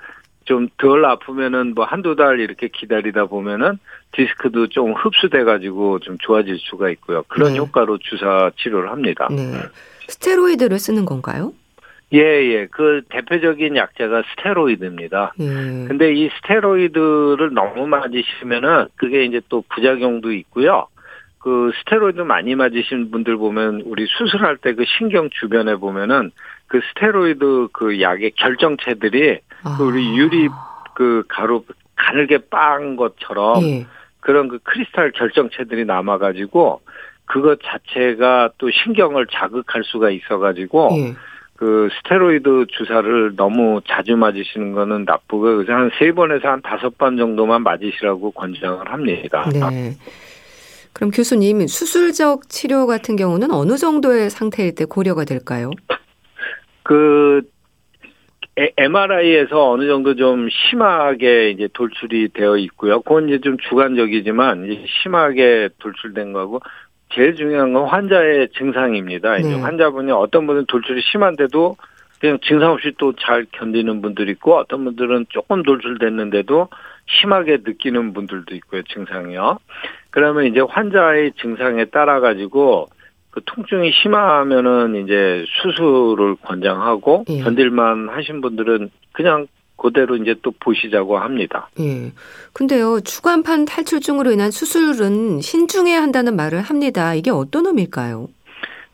좀 0.46 0.68
덜 0.78 1.06
아프면은 1.06 1.74
뭐 1.76 1.86
한두 1.86 2.16
달 2.16 2.40
이렇게 2.40 2.68
기다리다 2.68 3.26
보면은 3.26 3.78
디스크도 4.12 4.68
좀 4.68 4.94
흡수돼 4.94 5.44
가지고 5.44 6.00
좀 6.00 6.18
좋아질 6.20 6.58
수가 6.60 6.90
있고요. 6.92 7.24
그런 7.28 7.54
네. 7.54 7.60
효과로 7.60 8.00
주사 8.00 8.52
치료를 8.58 8.92
합니다. 8.92 9.28
네. 9.30 9.54
스테로이드를 10.12 10.80
쓰는 10.80 11.06
건가요? 11.06 11.54
예, 12.14 12.20
예. 12.20 12.68
그 12.70 13.02
대표적인 13.10 13.78
약자가 13.78 14.24
스테로이드입니다. 14.32 15.34
음. 15.40 15.86
근데 15.88 16.14
이 16.14 16.30
스테로이드를 16.38 17.54
너무 17.54 17.88
맞으시면은 17.88 18.88
그게 18.98 19.24
이제 19.24 19.40
또 19.48 19.64
부작용도 19.74 20.34
있고요. 20.34 20.88
그 21.40 21.72
스테로이드 21.80 22.22
많이 22.22 22.54
맞으신 22.56 23.12
분들 23.12 23.38
보면 23.38 23.84
우리 23.86 24.06
수술할 24.08 24.58
때 24.58 24.74
그 24.74 24.84
신경 24.98 25.30
주변에 25.32 25.76
보면은 25.76 26.32
그 26.68 26.82
스테로이드 26.90 27.70
그 27.72 28.02
약의 28.02 28.32
결정체들이 28.32 29.40
아. 29.64 29.76
그 29.78 29.86
우리 29.86 30.18
유리 30.18 30.50
그 30.94 31.24
가루 31.30 31.64
가늘게 31.96 32.40
빤 32.50 32.96
것처럼 32.98 33.64
예. 33.64 33.86
그런 34.20 34.50
그 34.50 34.60
크리스탈 34.64 35.12
결정체들이 35.12 35.86
남아가지고 35.86 36.82
그것 37.32 37.60
자체가 37.64 38.50
또 38.58 38.70
신경을 38.70 39.26
자극할 39.32 39.84
수가 39.86 40.10
있어가지고 40.10 40.90
예. 40.98 41.16
그 41.56 41.88
스테로이드 41.98 42.66
주사를 42.70 43.36
너무 43.38 43.80
자주 43.88 44.18
맞으시는 44.18 44.74
거는 44.74 45.06
나쁘고 45.06 45.58
그래서 45.58 45.72
한 45.72 45.92
세 45.98 46.12
번에서 46.12 46.50
한 46.50 46.62
다섯 46.62 46.98
번 46.98 47.16
정도만 47.16 47.64
맞으시라고 47.64 48.32
권장을 48.32 48.92
합니다. 48.92 49.50
네. 49.54 49.94
그럼 50.92 51.12
교수님 51.12 51.66
수술적 51.68 52.50
치료 52.50 52.86
같은 52.86 53.16
경우는 53.16 53.52
어느 53.52 53.78
정도의 53.78 54.30
상태일 54.30 54.76
때 54.76 54.84
고려가 54.84 55.24
될까요? 55.24 55.72
그 56.84 57.44
MRI에서 58.58 59.72
어느 59.72 59.88
정도 59.88 60.16
좀 60.16 60.50
심하게 60.50 61.52
이제 61.52 61.70
돌출이 61.72 62.30
되어 62.34 62.58
있고요. 62.58 63.02
그건 63.02 63.30
이제 63.30 63.40
좀 63.40 63.58
주관적이지만 63.70 64.86
심하게 65.02 65.70
돌출된 65.80 66.34
거하고 66.34 66.60
제일 67.14 67.36
중요한 67.36 67.74
건 67.74 67.88
환자의 67.88 68.50
증상입니다. 68.58 69.38
이제 69.38 69.50
네. 69.50 69.62
환자분이 69.62 70.12
어떤 70.12 70.48
분은 70.48 70.66
돌출이 70.68 71.02
심한데도 71.12 71.76
그냥 72.20 72.38
증상 72.44 72.72
없이 72.72 72.92
또 72.98 73.14
잘 73.14 73.46
견디는 73.52 74.02
분들이 74.02 74.32
있고 74.34 74.56
어떤 74.58 74.86
분들은 74.86 75.26
조금 75.30 75.64
돌출됐는데도 75.64 76.70
심하게 77.08 77.58
느끼는 77.64 78.14
분들도 78.14 78.54
있고요. 78.56 78.84
증상이요. 78.84 79.58
그러면 80.12 80.46
이제 80.46 80.60
환자의 80.60 81.34
증상에 81.42 81.86
따라 81.86 82.20
가지고 82.20 82.88
그 83.32 83.42
통증이 83.46 83.92
심하면은 83.92 85.04
이제 85.04 85.46
수술을 85.64 86.36
권장하고 86.44 87.26
예. 87.30 87.42
견딜만 87.42 88.10
하신 88.10 88.42
분들은 88.42 88.92
그냥 89.14 89.48
그대로 89.82 90.16
이제 90.16 90.36
또 90.44 90.52
보시자고 90.60 91.18
합니다. 91.18 91.70
예. 91.80 92.12
근데요, 92.54 93.00
추간판 93.02 93.66
탈출증으로 93.66 94.32
인한 94.32 94.52
수술은 94.52 95.42
신중해야 95.42 96.02
한다는 96.02 96.36
말을 96.36 96.62
합니다. 96.62 97.16
이게 97.16 97.32
어떤 97.32 97.66
의미일까요? 97.66 98.28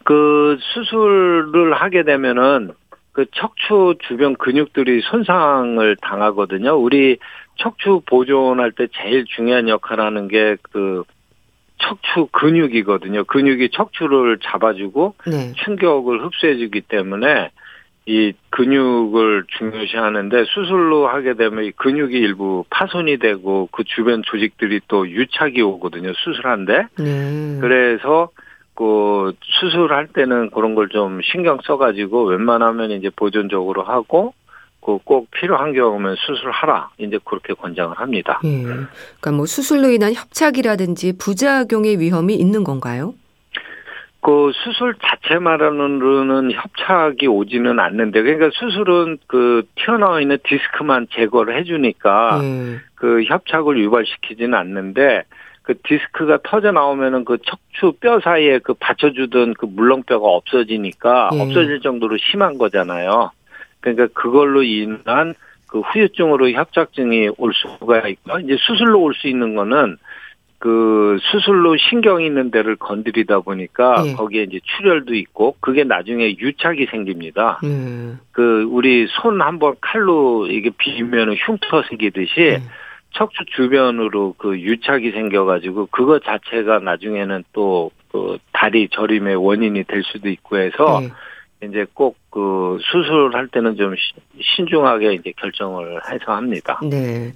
그 0.06 0.58
수술을 0.62 1.74
하게 1.74 2.04
되면은 2.04 2.72
그 3.12 3.26
척추 3.34 3.96
주변 4.08 4.36
근육들이 4.36 5.02
손상을 5.02 5.98
당하거든요. 6.02 6.76
우리 6.76 7.18
척추 7.58 8.02
보존할 8.06 8.72
때 8.72 8.88
제일 8.94 9.26
중요한 9.26 9.68
역할을 9.68 10.06
하는 10.06 10.28
게 10.28 10.56
그 10.72 11.04
척추 11.80 12.28
근육이거든요. 12.32 13.26
근육이 13.26 13.70
척추를 13.72 14.40
잡아주고 14.42 15.16
네. 15.28 15.54
충격을 15.64 16.24
흡수해주기 16.26 16.82
때문에 16.82 17.52
이 18.08 18.32
근육을 18.52 19.44
중요시 19.58 19.98
하는데 19.98 20.46
수술로 20.46 21.08
하게 21.10 21.34
되면 21.34 21.66
이 21.66 21.72
근육이 21.72 22.14
일부 22.18 22.64
파손이 22.70 23.18
되고 23.18 23.68
그 23.72 23.84
주변 23.84 24.24
조직들이 24.24 24.80
또 24.88 25.08
유착이 25.08 25.62
오거든요. 25.62 26.14
수술한데. 26.16 26.88
네. 27.00 27.58
그래서 27.60 28.30
그 28.76 29.34
수술할 29.44 30.08
때는 30.08 30.52
그런 30.52 30.74
걸 30.74 30.88
좀 30.88 31.20
신경 31.22 31.58
써가지고 31.66 32.28
웬만하면 32.28 32.92
이제 32.92 33.10
보존적으로 33.14 33.84
하고 33.84 34.34
그꼭 34.80 35.30
필요한 35.32 35.74
경우면 35.74 36.16
수술하라 36.16 36.92
이제 37.00 37.20
그렇게 37.26 37.54
권장을 37.54 37.98
합니다. 37.98 38.40
예. 38.46 38.64
그러니까 38.64 39.32
뭐 39.34 39.46
수술로 39.46 39.90
인한 39.90 40.14
협착이라든지 40.14 41.18
부작용의 41.18 42.00
위험이 42.00 42.36
있는 42.36 42.64
건가요? 42.64 43.16
그 44.28 44.52
수술 44.54 44.94
자체만으로는 45.02 46.52
협착이 46.52 47.28
오지는 47.28 47.80
않는데 47.80 48.22
그러니까 48.24 48.50
수술은 48.52 49.20
그 49.26 49.64
튀어나와 49.76 50.20
있는 50.20 50.38
디스크만 50.44 51.08
제거를 51.12 51.58
해주니까 51.58 52.42
음. 52.42 52.82
그 52.96 53.24
협착을 53.24 53.80
유발시키지는 53.80 54.54
않는데 54.54 55.24
그 55.62 55.76
디스크가 55.82 56.40
터져 56.44 56.74
나오면은 56.74 57.24
그 57.24 57.38
척추 57.38 57.98
뼈 58.02 58.20
사이에 58.20 58.60
그 58.60 58.74
받쳐주던 58.74 59.54
그 59.54 59.66
물렁뼈가 59.66 60.28
없어지니까 60.28 61.30
음. 61.32 61.40
없어질 61.40 61.80
정도로 61.80 62.18
심한 62.18 62.58
거잖아요. 62.58 63.32
그러니까 63.80 64.08
그걸로 64.14 64.62
인한 64.62 65.36
그 65.70 65.80
후유증으로 65.80 66.52
협착증이 66.52 67.30
올 67.38 67.54
수가 67.54 68.06
있고 68.10 68.40
이제 68.40 68.58
수술로 68.60 69.04
올 69.04 69.14
수 69.14 69.30
있는 69.30 69.56
거는 69.56 69.96
그 70.60 71.18
수술로 71.22 71.78
신경 71.78 72.22
있는 72.22 72.50
데를 72.50 72.76
건드리다 72.76 73.42
보니까 73.42 74.02
네. 74.04 74.14
거기에 74.14 74.44
이제 74.44 74.60
출혈도 74.64 75.14
있고 75.16 75.56
그게 75.60 75.84
나중에 75.84 76.36
유착이 76.38 76.88
생깁니다. 76.88 77.60
네. 77.62 78.16
그 78.32 78.64
우리 78.64 79.08
손 79.10 79.42
한번 79.42 79.76
칼로 79.82 80.48
이게 80.48 80.72
비면 80.76 81.36
흉터 81.36 81.84
생기듯이 81.84 82.36
네. 82.36 82.64
척추 83.12 83.46
주변으로 83.56 84.36
그 84.38 84.60
유착이 84.60 85.12
생겨가지고 85.12 85.88
그거 85.92 86.20
자체가 86.20 86.80
나중에는 86.80 87.44
또 87.54 87.92
그 88.12 88.38
다리 88.52 88.88
저림의 88.90 89.36
원인이 89.36 89.84
될 89.84 90.04
수도 90.04 90.30
있고 90.30 90.58
해서 90.58 91.02
네. 91.02 91.68
이제 91.68 91.86
꼭 91.94 92.18
그 92.38 92.78
수술할 92.84 93.48
때는 93.48 93.78
좀 93.78 93.96
신중하게 94.40 95.16
이제 95.16 95.34
결정을 95.38 96.00
해서 96.08 96.36
합니다. 96.36 96.80
네. 96.84 97.32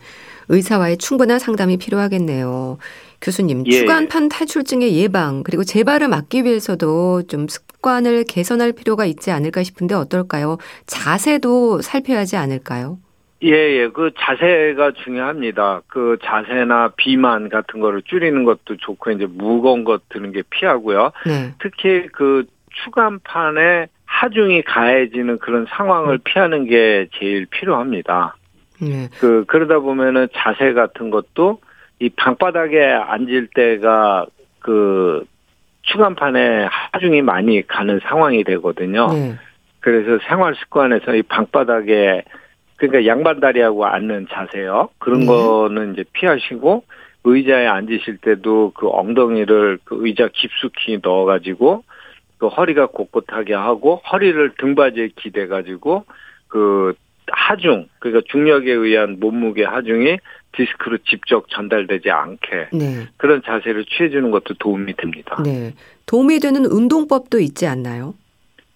의사와의 0.52 0.98
충분한 0.98 1.40
상담이 1.40 1.78
필요하겠네요. 1.78 2.78
교수님, 3.22 3.64
예. 3.68 3.72
추간판 3.72 4.30
탈출증의 4.30 4.96
예방 4.98 5.44
그리고 5.44 5.64
재발을 5.64 6.08
막기 6.08 6.44
위해서도 6.44 7.24
좀 7.28 7.48
습관을 7.48 8.26
개선할 8.26 8.74
필요가 8.74 9.06
있지 9.06 9.32
않을까 9.32 9.64
싶은데 9.64 9.96
어떨까요? 9.96 10.58
자세도 10.88 11.82
살펴야 11.82 12.20
하지 12.20 12.36
않을까요? 12.36 12.98
예, 13.44 13.50
예. 13.50 13.88
그 13.88 14.12
자세가 14.20 14.92
중요합니다. 15.04 15.82
그 15.88 16.18
자세나 16.24 16.94
비만 16.96 17.50
같은 17.50 17.80
거를 17.80 18.02
줄이는 18.04 18.44
것도 18.44 18.78
좋고 18.78 19.12
이제 19.12 19.26
무거운 19.26 19.84
것 19.84 20.08
드는 20.10 20.32
게 20.32 20.44
피하고요. 20.50 21.12
네. 21.26 21.54
특히 21.60 22.08
그 22.12 22.46
추간판에 22.84 23.88
하중이 24.06 24.64
가해지는 24.64 25.40
그런 25.40 25.66
상황을 25.70 26.16
음. 26.16 26.20
피하는 26.24 26.66
게 26.66 27.08
제일 27.18 27.46
필요합니다. 27.48 28.36
네. 28.82 29.10
그 29.20 29.46
그러다 29.48 29.80
보면은 29.80 30.28
자세 30.34 30.74
같은 30.74 31.10
것도 31.10 31.62
이 32.00 32.10
방바닥에 32.10 32.84
앉을 32.84 33.50
때가 33.54 34.26
그 34.60 35.24
추간판에 35.84 36.68
하중이 36.92 37.22
많이 37.22 37.66
가는 37.66 38.00
상황이 38.04 38.44
되거든요. 38.44 39.08
네. 39.08 39.36
그래서 39.80 40.24
생활 40.28 40.56
습관에서 40.56 41.16
이 41.16 41.22
방바닥에 41.24 42.24
그러니까 42.78 43.06
양반다리하고 43.06 43.86
앉는 43.86 44.28
자세요. 44.32 44.90
그런 44.98 45.22
네. 45.22 45.26
거는 45.28 45.94
이제 45.94 46.04
피하시고 46.14 46.84
의자에 47.24 47.68
앉으실 47.68 48.18
때도 48.18 48.72
그 48.76 48.90
엉덩이를 48.90 49.80
그 49.84 50.00
의자 50.02 50.30
깊숙이 50.34 51.00
넣어가지고 51.04 51.84
그 52.40 52.48
허리가 52.48 52.88
꼿꼿하게 52.88 53.54
하고 53.54 54.02
허리를 54.12 54.54
등받이에 54.58 55.10
기대가지고 55.16 56.06
그 56.48 56.96
하중 57.34 57.88
그러니까 58.00 58.24
중력에 58.32 58.72
의한 58.72 59.20
몸무게 59.20 59.64
하중이 59.64 60.18
디스크로 60.54 60.98
직접 61.10 61.50
전달되지 61.50 62.12
않게 62.12 62.70
네. 62.74 63.08
그런 63.18 63.42
자세를 63.44 63.86
취해주는 63.86 64.32
것도 64.32 64.56
도움이 64.60 64.96
됩니다. 64.96 65.42
네, 65.44 65.74
도움이 66.06 66.40
되는 66.40 66.66
운동법도 66.66 67.40
있지 67.40 67.68
않나요? 67.68 68.14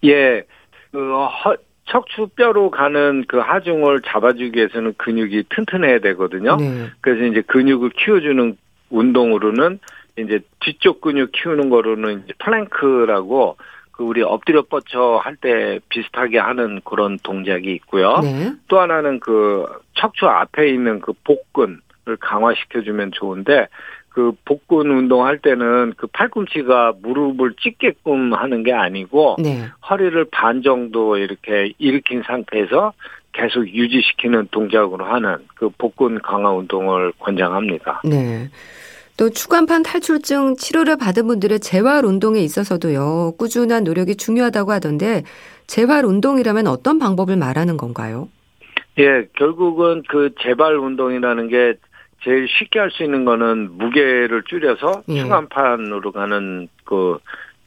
예, 0.04 0.42
그 0.90 0.98
허, 0.98 1.56
척추뼈로 1.86 2.70
가는 2.70 3.24
그 3.28 3.38
하중을 3.38 4.02
잡아주기 4.02 4.52
위해서는 4.54 4.94
근육이 4.96 5.44
튼튼해야 5.50 6.00
되거든요. 6.00 6.56
네. 6.56 6.86
그래서 7.00 7.24
이제 7.24 7.42
근육을 7.42 7.90
키워주는 7.90 8.56
운동으로는 8.90 9.78
이제 10.18 10.40
뒤쪽 10.60 11.00
근육 11.00 11.32
키우는 11.32 11.68
거로는 11.68 12.22
이제 12.24 12.32
plank라고 12.38 13.56
그 13.96 14.04
우리 14.04 14.22
엎드려 14.22 14.62
뻗쳐 14.62 15.20
할 15.22 15.36
때 15.36 15.80
비슷하게 15.88 16.38
하는 16.38 16.80
그런 16.84 17.18
동작이 17.22 17.72
있고요. 17.74 18.20
네. 18.22 18.52
또 18.68 18.80
하나는 18.80 19.20
그 19.20 19.66
척추 19.94 20.26
앞에 20.26 20.68
있는 20.68 21.00
그 21.00 21.12
복근을 21.24 21.78
강화시켜주면 22.20 23.12
좋은데 23.12 23.68
그 24.08 24.32
복근 24.46 24.90
운동할 24.90 25.38
때는 25.38 25.92
그 25.98 26.06
팔꿈치가 26.06 26.94
무릎을 27.02 27.54
찍게끔 27.60 28.32
하는 28.32 28.62
게 28.62 28.72
아니고 28.72 29.36
네. 29.38 29.66
허리를 29.90 30.24
반 30.32 30.62
정도 30.62 31.18
이렇게 31.18 31.72
일으킨 31.78 32.22
상태에서 32.26 32.94
계속 33.32 33.68
유지시키는 33.68 34.48
동작으로 34.50 35.04
하는 35.04 35.36
그 35.54 35.68
복근 35.76 36.18
강화 36.22 36.50
운동을 36.52 37.12
권장합니다. 37.18 38.00
네. 38.04 38.48
또 39.16 39.30
추간판 39.30 39.82
탈출증 39.82 40.56
치료를 40.56 40.96
받은 40.98 41.26
분들의 41.26 41.60
재활 41.60 42.04
운동에 42.04 42.40
있어서도요. 42.40 43.34
꾸준한 43.38 43.84
노력이 43.84 44.16
중요하다고 44.16 44.72
하던데 44.72 45.22
재활 45.66 46.04
운동이라면 46.04 46.66
어떤 46.66 46.98
방법을 46.98 47.36
말하는 47.36 47.76
건가요? 47.76 48.28
예, 48.98 49.26
결국은 49.36 50.02
그 50.08 50.34
재발 50.42 50.76
운동이라는 50.76 51.48
게 51.48 51.74
제일 52.24 52.46
쉽게 52.48 52.78
할 52.78 52.90
수 52.90 53.04
있는 53.04 53.24
거는 53.24 53.78
무게를 53.78 54.42
줄여서 54.48 55.02
예. 55.08 55.20
충간판으로 55.20 56.12
가는 56.12 56.68
그 56.84 57.18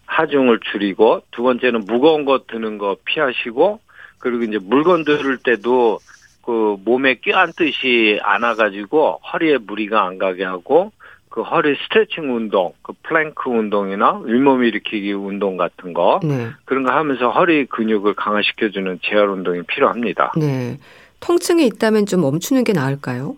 하중을 0.05 0.59
줄이고 0.71 1.21
두 1.31 1.43
번째는 1.43 1.85
무거운 1.85 2.25
거 2.25 2.41
드는 2.47 2.77
거 2.77 2.97
피하시고 3.05 3.79
그리고 4.19 4.43
이제 4.43 4.57
물건 4.61 5.03
들을 5.03 5.37
때도 5.37 5.99
그 6.43 6.77
몸에 6.83 7.15
껴안듯이 7.15 8.19
안아가지고 8.23 9.21
허리에 9.31 9.57
무리가 9.59 10.05
안 10.05 10.17
가게 10.17 10.43
하고 10.43 10.91
그 11.29 11.41
허리 11.43 11.75
스트레칭 11.83 12.35
운동, 12.35 12.73
그 12.81 12.93
플랭크 13.03 13.49
운동이나 13.49 14.21
윗몸 14.25 14.63
일으키기 14.63 15.13
운동 15.13 15.57
같은 15.57 15.93
거 15.93 16.19
네. 16.23 16.49
그런 16.65 16.83
거 16.83 16.91
하면서 16.91 17.29
허리 17.29 17.65
근육을 17.65 18.15
강화시켜주는 18.15 18.99
재활 19.03 19.29
운동이 19.29 19.61
필요합니다. 19.63 20.33
네. 20.37 20.77
통증이 21.19 21.65
있다면 21.67 22.07
좀 22.07 22.21
멈추는 22.21 22.63
게 22.63 22.73
나을까요? 22.73 23.35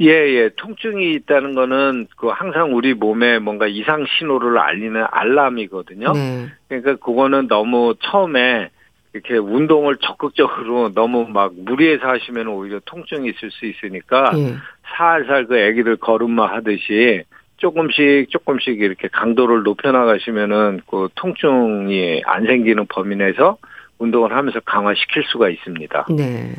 예, 0.00 0.08
예. 0.08 0.50
통증이 0.56 1.12
있다는 1.14 1.54
거는 1.54 2.06
그 2.16 2.28
항상 2.28 2.74
우리 2.74 2.94
몸에 2.94 3.38
뭔가 3.38 3.66
이상 3.66 4.04
신호를 4.18 4.58
알리는 4.58 5.04
알람이거든요. 5.10 6.12
네. 6.12 6.46
그러니까 6.68 6.96
그거는 6.96 7.48
너무 7.48 7.94
처음에 8.00 8.70
이렇게 9.12 9.36
운동을 9.36 9.96
적극적으로 9.96 10.92
너무 10.94 11.26
막 11.28 11.52
무리해서 11.54 12.06
하시면 12.06 12.48
오히려 12.48 12.80
통증이 12.84 13.28
있을 13.28 13.50
수 13.50 13.66
있으니까 13.66 14.32
예. 14.36 14.54
살살 14.96 15.46
그 15.46 15.62
아기들 15.62 15.96
걸음마 15.96 16.46
하듯이 16.46 17.24
조금씩 17.58 18.30
조금씩 18.30 18.80
이렇게 18.80 19.08
강도를 19.08 19.62
높여 19.62 19.92
나가시면은 19.92 20.80
그 20.90 21.08
통증이 21.14 22.22
안 22.24 22.46
생기는 22.46 22.86
범위 22.88 23.16
내에서 23.16 23.58
운동을 23.98 24.34
하면서 24.34 24.58
강화시킬 24.60 25.22
수가 25.30 25.48
있습니다. 25.48 26.06
네. 26.10 26.54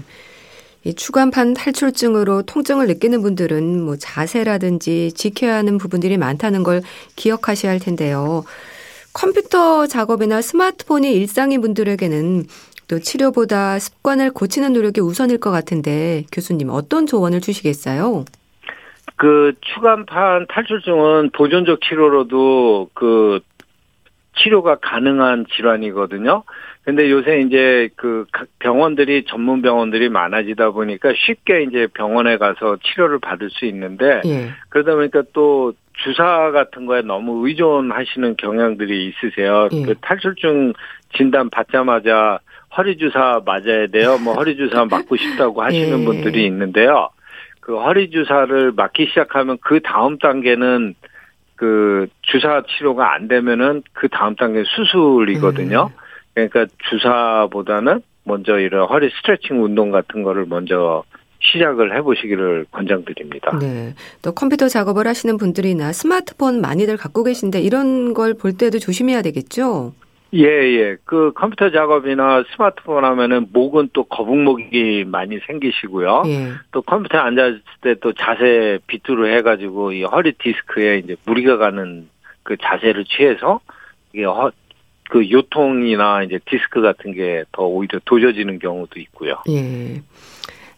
이 0.86 0.94
추간판 0.94 1.54
탈출증으로 1.54 2.44
통증을 2.44 2.88
느끼는 2.88 3.22
분들은 3.22 3.82
뭐 3.82 3.96
자세라든지 3.96 5.14
지켜야 5.14 5.56
하는 5.56 5.78
부분들이 5.78 6.18
많다는 6.18 6.64
걸 6.64 6.82
기억하셔야 7.16 7.72
할 7.72 7.80
텐데요. 7.80 8.44
컴퓨터 9.14 9.86
작업이나 9.88 10.42
스마트폰이 10.42 11.14
일상인 11.14 11.62
분들에게는 11.62 12.44
또 12.88 13.00
치료보다 13.00 13.80
습관을 13.80 14.32
고치는 14.32 14.74
노력이 14.74 15.02
우선일 15.02 15.40
것 15.40 15.52
같은데 15.52 16.24
교수님 16.32 16.70
어떤 16.70 17.06
조언을 17.06 17.40
주시겠어요? 17.40 18.26
그 19.16 19.54
추간판 19.62 20.48
탈출증은 20.50 21.30
보존적 21.32 21.80
치료로도 21.82 22.90
그 22.94 23.40
치료가 24.36 24.78
가능한 24.82 25.46
질환이거든요. 25.56 26.44
근데 26.84 27.10
요새 27.10 27.40
이제 27.40 27.90
그 27.96 28.26
병원들이 28.60 29.26
전문 29.26 29.62
병원들이 29.62 30.10
많아지다 30.10 30.72
보니까 30.72 31.14
쉽게 31.16 31.64
이제 31.64 31.88
병원에 31.94 32.38
가서 32.38 32.78
치료를 32.84 33.20
받을 33.20 33.50
수 33.50 33.66
있는데 33.66 34.22
예. 34.26 34.50
그러다 34.70 34.96
보니까 34.96 35.24
또 35.32 35.74
주사 35.94 36.52
같은 36.52 36.86
거에 36.86 37.02
너무 37.02 37.48
의존하시는 37.48 38.36
경향들이 38.38 39.08
있으세요. 39.08 39.70
예. 39.72 39.84
그 39.84 39.96
탈출증 40.02 40.74
진단 41.16 41.50
받자마자 41.50 42.40
허리 42.76 42.98
주사 42.98 43.42
맞아야 43.46 43.88
돼요. 43.88 44.18
뭐 44.18 44.34
허리 44.34 44.56
주사 44.56 44.86
맞고 44.90 45.16
싶다고 45.16 45.62
하시는 45.62 46.02
예. 46.02 46.06
분들이 46.06 46.46
있는데요. 46.46 47.10
그 47.60 47.80
허리 47.80 48.10
주사를 48.10 48.72
맞기 48.74 49.08
시작하면 49.08 49.58
그 49.62 49.80
다음 49.82 50.18
단계는 50.18 50.96
그 51.56 52.08
주사 52.24 52.64
치료가 52.68 53.14
안 53.14 53.28
되면은 53.28 53.84
그 53.94 54.10
다음 54.10 54.36
단계 54.36 54.64
수술이거든요. 54.66 55.92
음. 55.94 55.98
그러니까 56.34 56.66
주사보다는 56.90 58.02
먼저 58.26 58.58
이런 58.58 58.88
허리 58.88 59.10
스트레칭 59.10 59.64
운동 59.64 59.92
같은 59.92 60.24
거를 60.24 60.46
먼저 60.46 61.04
시작을 61.44 61.96
해보시기를 61.98 62.66
권장드립니다. 62.72 63.58
네. 63.60 63.94
또 64.22 64.32
컴퓨터 64.34 64.68
작업을 64.68 65.08
하시는 65.08 65.38
분들이나 65.38 65.92
스마트폰 65.94 66.62
많이들 66.62 66.98
갖고 66.98 67.24
계신데 67.24 67.60
이런 67.62 68.14
걸 68.14 68.34
볼 68.34 68.54
때도 68.58 68.80
조심해야 68.80 69.22
되겠죠? 69.22 69.94
예, 70.34 70.46
예. 70.48 70.96
그 71.06 71.32
컴퓨터 71.36 71.70
작업이나 71.70 72.44
스마트폰 72.56 73.06
하면은 73.06 73.46
목은 73.54 73.90
또 73.94 74.04
거북목이 74.06 75.04
많이 75.08 75.38
생기시고요. 75.46 76.24
예. 76.26 76.54
또 76.72 76.82
컴퓨터에 76.82 77.20
앉았을 77.22 77.62
때 77.82 77.96
또 78.02 78.14
자세 78.14 78.80
비투를 78.88 79.38
해가지고 79.38 79.92
이 79.92 80.04
허리 80.04 80.32
디스크에 80.34 80.98
이제 81.00 81.16
무리가 81.26 81.58
가는 81.58 82.10
그 82.42 82.58
자세를 82.58 83.06
취해서 83.06 83.60
이게 84.14 84.24
허, 84.26 84.52
그 85.12 85.30
요통이나 85.30 86.24
이제 86.24 86.40
디스크 86.50 86.82
같은 86.82 87.14
게 87.14 87.44
더 87.52 87.64
오히려 87.66 88.00
도져지는 88.06 88.58
경우도 88.58 89.00
있고요. 89.02 89.36
예. 89.50 90.02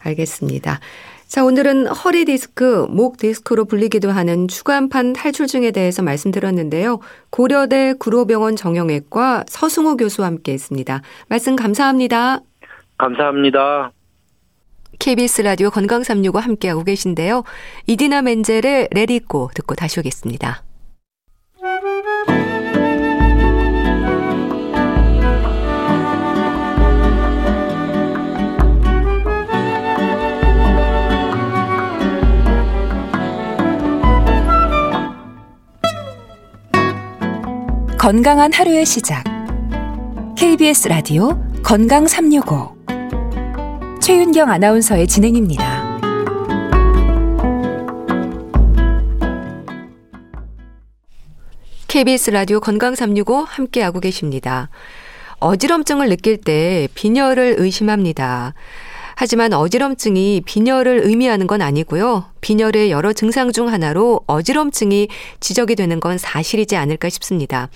알겠습니다. 0.06 0.80
자, 1.26 1.44
오늘은 1.44 1.88
허리 1.88 2.24
디스크, 2.24 2.86
목 2.88 3.18
디스크로 3.18 3.64
불리기도 3.64 4.10
하는 4.10 4.46
추간판 4.46 5.12
탈출증에 5.12 5.72
대해서 5.72 6.02
말씀드렸는데요. 6.02 7.00
고려대 7.30 7.94
구로병원 7.98 8.54
정형외과 8.56 9.44
서승호 9.48 9.96
교수와 9.96 10.28
함께 10.28 10.52
했습니다. 10.52 11.02
말씀 11.28 11.56
감사합니다. 11.56 12.40
감사합니다. 12.98 13.90
KBS 14.98 15.42
라디오 15.42 15.70
건강 15.70 16.02
365 16.02 16.38
함께하고 16.38 16.84
계신데요. 16.84 17.42
이디나 17.86 18.22
멘젤의 18.22 18.88
레디고 18.92 19.50
듣고 19.54 19.74
다시 19.74 20.00
오겠습니다. 20.00 20.65
건강한 38.06 38.52
하루의 38.52 38.86
시작. 38.86 39.24
KBS 40.38 40.86
라디오 40.86 41.42
건강 41.64 42.06
365. 42.06 42.76
최윤경 44.00 44.48
아나운서의 44.48 45.08
진행입니다. 45.08 45.98
KBS 51.88 52.30
라디오 52.30 52.60
건강 52.60 52.94
365 52.94 53.38
함께하고 53.38 53.98
계십니다. 53.98 54.70
어지럼증을 55.40 56.08
느낄 56.08 56.36
때 56.36 56.86
빈혈을 56.94 57.56
의심합니다. 57.58 58.54
하지만 59.16 59.54
어지럼증이 59.54 60.42
빈혈을 60.44 61.00
의미하는 61.04 61.46
건 61.46 61.62
아니고요. 61.62 62.26
빈혈의 62.42 62.90
여러 62.90 63.14
증상 63.14 63.50
중 63.50 63.68
하나로 63.68 64.20
어지럼증이 64.26 65.08
지적이 65.40 65.74
되는 65.74 66.00
건 66.00 66.18
사실이지 66.18 66.76
않을까 66.76 67.08
싶습니다. 67.08 67.70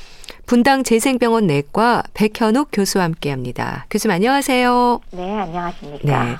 분당 0.50 0.82
재생병원 0.82 1.46
내과 1.46 2.02
백현욱 2.12 2.70
교수와 2.72 3.04
함께합니다. 3.04 3.86
교수님 3.88 4.16
안녕하세요. 4.16 5.00
네, 5.12 5.38
안녕하십니까. 5.38 6.24
네. 6.24 6.36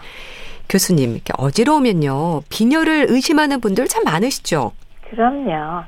교수님, 0.69 1.13
이렇게 1.13 1.33
어지러우면요 1.39 2.43
빈혈을 2.49 3.07
의심하는 3.09 3.61
분들 3.61 3.87
참 3.87 4.03
많으시죠? 4.03 4.73
그럼요. 5.09 5.85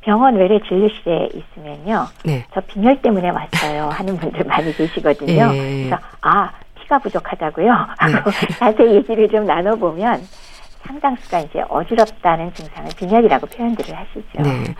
병원 0.00 0.36
외래 0.36 0.58
진료실에 0.66 1.28
있으면요. 1.34 2.06
네. 2.24 2.46
저 2.54 2.62
빈혈 2.62 3.02
때문에 3.02 3.28
왔어요 3.28 3.90
하는 3.90 4.16
분들 4.16 4.46
많이 4.46 4.74
계시거든요. 4.74 5.52
네. 5.52 5.84
그래서 5.84 5.98
아 6.22 6.50
피가 6.80 6.98
부족하다고요? 7.00 7.70
하고 7.70 8.30
네. 8.30 8.46
자세히 8.58 8.94
얘기를 8.94 9.28
좀 9.28 9.44
나눠 9.44 9.76
보면 9.76 10.26
상당수가 10.86 11.40
이제 11.40 11.62
어지럽다는 11.68 12.54
증상을 12.54 12.90
빈혈이라고 12.96 13.46
표현들을 13.48 13.94
하시죠. 13.94 14.42
네. 14.42 14.74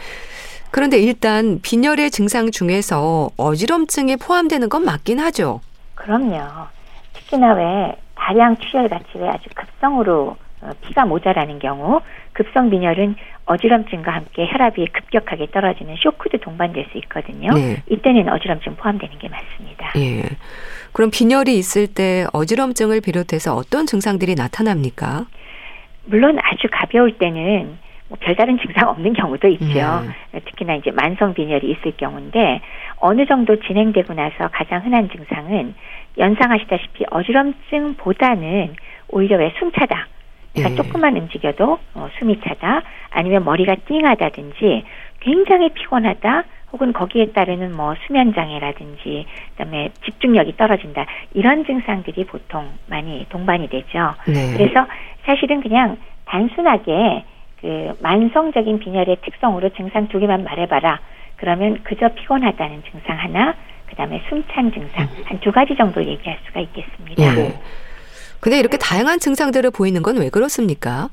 그런데 0.71 0.99
일단 0.99 1.61
빈혈의 1.63 2.11
증상 2.11 2.51
중에서 2.51 3.31
어지럼증에 3.37 4.17
포함되는 4.17 4.69
건 4.69 4.85
맞긴 4.85 5.19
하죠. 5.19 5.61
그럼요. 5.95 6.41
특히나 7.13 7.55
왜 7.55 7.97
다량 8.15 8.57
출혈 8.57 8.89
같이 8.89 9.07
왜 9.15 9.29
아주 9.29 9.49
급성으로 9.55 10.37
어, 10.63 10.71
피가 10.83 11.07
모자라는 11.07 11.59
경우 11.59 12.01
급성 12.33 12.71
빈혈은 12.71 13.17
어지럼증과 13.47 14.13
함께 14.13 14.47
혈압이 14.47 14.87
급격하게 14.93 15.51
떨어지는 15.51 15.97
쇼크도 15.97 16.39
동반될 16.39 16.87
수 16.93 16.99
있거든요. 16.99 17.53
네. 17.55 17.83
이때는 17.91 18.29
어지럼증 18.29 18.77
포함되는 18.77 19.19
게 19.19 19.29
맞습니다. 19.29 19.93
예. 19.97 20.23
그럼 20.93 21.11
빈혈이 21.11 21.57
있을 21.59 21.87
때 21.89 22.27
어지럼증을 22.33 23.01
비롯해서 23.01 23.57
어떤 23.57 23.87
증상들이 23.87 24.35
나타납니까? 24.37 25.27
물론 26.05 26.39
아주 26.43 26.69
가벼울 26.71 27.19
때는 27.19 27.79
뭐 28.11 28.19
별다른 28.21 28.59
증상 28.59 28.89
없는 28.89 29.13
경우도 29.13 29.47
있죠. 29.49 30.03
네. 30.33 30.41
특히나 30.41 30.75
이제 30.75 30.91
만성 30.91 31.33
빈혈이 31.33 31.71
있을 31.71 31.97
경우인데 31.97 32.61
어느 32.97 33.25
정도 33.25 33.59
진행되고 33.61 34.13
나서 34.15 34.49
가장 34.49 34.85
흔한 34.85 35.09
증상은 35.09 35.75
연상하시다시피 36.19 37.05
어지럼증보다는 37.09 38.75
오히려 39.09 39.39
왜 39.39 39.55
숨차다. 39.59 40.09
그러니까 40.53 40.73
예. 40.73 40.77
조금만 40.83 41.17
움직여도 41.17 41.79
어, 41.95 42.09
숨이 42.19 42.41
차다. 42.41 42.83
아니면 43.11 43.45
머리가 43.45 43.77
띵하다든지 43.87 44.85
굉장히 45.21 45.69
피곤하다. 45.71 46.45
혹은 46.73 46.93
거기에 46.93 47.33
따르는 47.33 47.77
뭐 47.77 47.95
수면 48.07 48.33
장애라든지 48.33 49.27
그다음에 49.57 49.91
집중력이 50.05 50.57
떨어진다 50.57 51.05
이런 51.35 51.65
증상들이 51.65 52.25
보통 52.27 52.69
많이 52.87 53.27
동반이 53.29 53.69
되죠. 53.69 54.15
네. 54.27 54.57
그래서 54.57 54.87
사실은 55.25 55.63
그냥 55.63 55.97
단순하게 56.27 57.25
그 57.61 57.93
만성적인 58.01 58.79
빈혈의 58.81 59.19
특성으로 59.23 59.69
증상 59.71 60.09
두 60.09 60.19
개만 60.19 60.45
말해봐라. 60.45 61.01
그러면 61.37 61.83
그저 61.85 62.09
피곤하다는 62.09 62.83
증상 62.91 63.19
하나, 63.19 63.55
그다음에 63.89 64.23
숨찬 64.29 64.73
증상 64.73 65.05
음. 65.05 65.23
한두 65.25 65.53
가지 65.53 65.75
정도 65.77 66.03
얘기할 66.05 66.39
수가 66.47 66.61
있겠습니다. 66.61 67.35
네. 67.35 67.59
근데 68.41 68.59
이렇게 68.59 68.79
다양한 68.79 69.19
증상들을 69.19 69.71
보이는 69.71 70.03
건 70.03 70.17
왜 70.19 70.31
그렇습니까? 70.31 71.09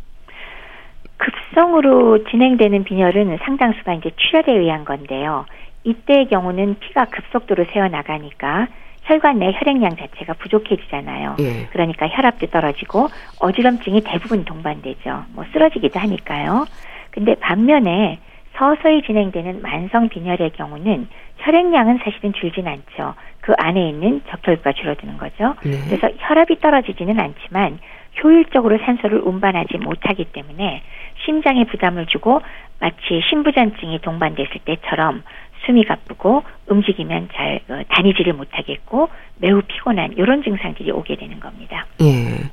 급성으로 1.18 2.26
진행되는 2.30 2.84
빈혈은 2.84 3.40
상당수가 3.44 3.94
이제 3.96 4.12
출혈에 4.16 4.58
의한 4.60 4.86
건데요. 4.86 5.46
이때의 5.84 6.28
경우는 6.28 6.78
피가 6.80 7.06
급속도로 7.06 7.66
새어나가니까 7.74 8.68
혈관 9.08 9.40
내 9.40 9.54
혈액량 9.54 9.96
자체가 9.96 10.34
부족해지잖아요. 10.34 11.38
예. 11.40 11.66
그러니까 11.72 12.08
혈압도 12.08 12.48
떨어지고 12.48 13.08
어지럼증이 13.40 14.02
대부분 14.02 14.44
동반되죠. 14.44 15.26
뭐 15.34 15.46
쓰러지기도 15.54 15.98
하니까요. 16.00 16.66
근데 17.12 17.36
반면에 17.36 18.20
서서히 18.58 19.04
진행되는 19.04 19.62
만성 19.62 20.10
빈혈의 20.10 20.52
경우는 20.52 21.08
혈액량은 21.38 22.00
사실은 22.04 22.34
줄진 22.34 22.68
않죠. 22.68 23.14
그 23.40 23.54
안에 23.58 23.90
있는 23.90 24.22
적혈구가 24.30 24.74
줄어드는 24.74 25.18
거죠. 25.18 25.56
네. 25.64 25.80
그래서 25.88 26.10
혈압이 26.18 26.60
떨어지지는 26.60 27.18
않지만 27.20 27.80
효율적으로 28.22 28.78
산소를 28.80 29.20
운반하지 29.20 29.78
못하기 29.78 30.26
때문에 30.34 30.82
심장에 31.24 31.66
부담을 31.66 32.08
주고 32.08 32.42
마치 32.80 33.22
심부전증이 33.30 34.00
동반됐을 34.02 34.60
때처럼 34.66 35.24
숨이 35.68 35.84
가쁘고 35.86 36.44
움직이면 36.68 37.30
잘 37.36 37.60
어, 37.70 37.82
다니지를 37.90 38.34
못하겠고 38.34 39.10
매우 39.36 39.62
피곤한 39.62 40.14
이런 40.18 40.42
증상들이 40.42 40.90
오게 40.92 41.16
되는 41.18 41.40
겁니다. 41.40 41.86
예. 42.02 42.50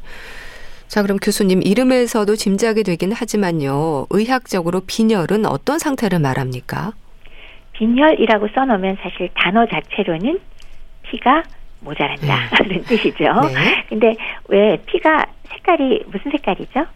자, 0.88 1.02
그럼 1.02 1.16
교수님 1.16 1.62
이름에서도 1.62 2.36
짐작이 2.36 2.82
되긴 2.82 3.12
하지만요. 3.12 4.06
의학적으로 4.10 4.82
빈혈은 4.86 5.46
어떤 5.46 5.78
상태를 5.78 6.18
말합니까? 6.18 6.92
빈혈이라고 7.72 8.48
써놓으면 8.54 8.98
사실 9.00 9.30
단어 9.34 9.66
자체로는 9.66 10.38
피가 11.02 11.42
모자란다는 11.80 12.68
네. 12.68 12.80
뜻이죠. 12.86 13.24
네. 13.24 13.84
근데 13.88 14.14
왜 14.48 14.76
피가 14.86 15.26
색깔이 15.50 16.04
무슨 16.06 16.30
색깔이죠? 16.30 16.86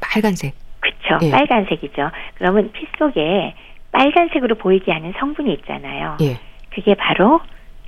빨간색. 0.00 0.54
그렇죠. 0.80 1.18
네. 1.24 1.30
빨간색이죠. 1.30 2.10
그러면 2.34 2.70
피 2.72 2.86
속에 2.98 3.54
빨간색으로 3.92 4.56
보이게 4.56 4.90
하는 4.92 5.12
성분이 5.18 5.52
있잖아요. 5.54 6.16
예. 6.22 6.38
그게 6.70 6.94
바로 6.94 7.40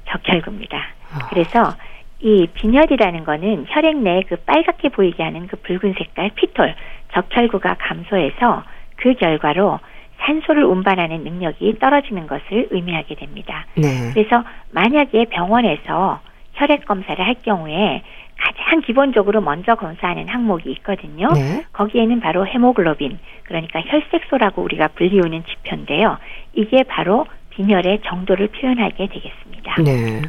적혈구입니다. 0.08 0.76
어. 0.76 1.26
그래서 1.30 1.74
이 2.20 2.46
빈혈이라는 2.54 3.24
거는 3.24 3.66
혈액 3.68 3.96
내에 3.98 4.22
그 4.28 4.36
빨갛게 4.36 4.90
보이게 4.90 5.22
하는 5.22 5.46
그 5.46 5.56
붉은 5.56 5.94
색깔 5.98 6.30
피톨 6.34 6.74
적혈구가 7.12 7.76
감소해서 7.78 8.64
그 8.96 9.14
결과로 9.14 9.80
산소를 10.20 10.64
운반하는 10.64 11.24
능력이 11.24 11.78
떨어지는 11.78 12.26
것을 12.26 12.68
의미하게 12.70 13.16
됩니다. 13.16 13.66
네. 13.74 14.10
그래서 14.14 14.44
만약에 14.70 15.26
병원에서 15.26 16.20
혈액 16.54 16.86
검사를 16.86 17.24
할 17.24 17.34
경우에 17.42 18.02
가장 18.36 18.80
기본적으로 18.82 19.40
먼저 19.40 19.74
검사하는 19.74 20.28
항목이 20.28 20.70
있거든요. 20.72 21.28
네. 21.32 21.64
거기에는 21.72 22.20
바로 22.20 22.46
헤모글로빈, 22.46 23.18
그러니까 23.44 23.80
혈색소라고 23.80 24.62
우리가 24.62 24.88
불리우는 24.88 25.44
지표인데요. 25.44 26.18
이게 26.52 26.82
바로 26.82 27.26
빈혈의 27.50 28.00
정도를 28.04 28.48
표현하게 28.48 29.08
되겠습니다. 29.08 29.82
네. 29.82 30.22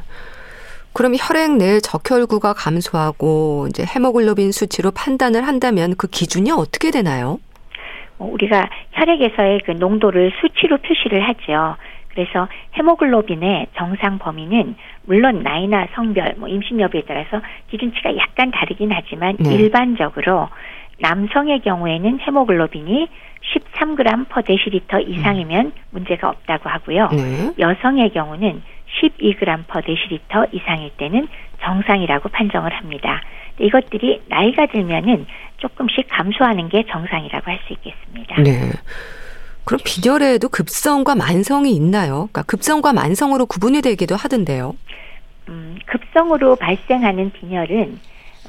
그럼 0.94 1.14
혈액 1.18 1.58
내 1.58 1.80
적혈구가 1.80 2.54
감소하고 2.54 3.68
이제 3.70 3.84
헤모글로빈 3.84 4.52
수치로 4.54 4.92
판단을 4.92 5.46
한다면 5.46 5.96
그 5.98 6.08
기준이 6.08 6.52
어떻게 6.52 6.90
되나요? 6.90 7.40
뭐 8.18 8.32
우리가 8.32 8.70
혈액에서의 8.94 9.62
그 9.66 9.72
농도를 9.72 10.32
수치로 10.40 10.78
표시를 10.78 11.28
하죠. 11.28 11.76
그래서 12.16 12.48
헤모글로빈의 12.78 13.68
정상 13.76 14.18
범위는 14.18 14.76
물론 15.04 15.44
나이나 15.44 15.88
성별, 15.94 16.34
뭐 16.38 16.48
임신 16.48 16.80
여부에 16.80 17.04
따라서 17.08 17.42
기준치가 17.70 18.16
약간 18.18 18.52
다르긴 18.52 18.92
하지만 18.92 19.36
네. 19.38 19.54
일반적으로 19.54 20.48
남성의 21.00 21.60
경우에는 21.60 22.20
헤모글로빈이 22.22 23.08
13g 23.54 24.30
per 24.30 24.44
데시리터 24.44 25.00
이상이면 25.02 25.66
음. 25.68 25.72
문제가 25.92 26.30
없다고 26.30 26.70
하고요. 26.70 27.10
네. 27.10 27.52
여성의 27.60 28.12
경우는 28.12 28.64
12g 29.02 29.68
per 29.68 29.84
데시리터 29.86 30.46
이상일 30.54 30.92
때는 30.98 31.28
정상이라고 31.62 32.30
판정을 32.30 32.74
합니다. 32.74 33.22
이것들이 33.60 34.22
나이가 34.30 34.66
들면은 34.68 35.26
조금씩 35.58 36.08
감소하는 36.10 36.70
게 36.70 36.84
정상이라고 36.90 37.52
할 37.52 37.60
수 37.68 37.74
있겠습니다. 37.74 38.42
네. 38.42 38.72
그럼 39.66 39.80
빈혈에도 39.84 40.50
급성과 40.50 41.16
만성이 41.16 41.72
있나요? 41.76 42.30
그러니까 42.32 42.44
급성과 42.44 42.94
만성으로 42.94 43.46
구분이 43.48 43.82
되기도 43.82 44.16
하던데요. 44.16 44.76
음, 45.50 45.78
급성으로 45.86 46.56
발생하는 46.56 47.32
빈혈은 47.32 48.00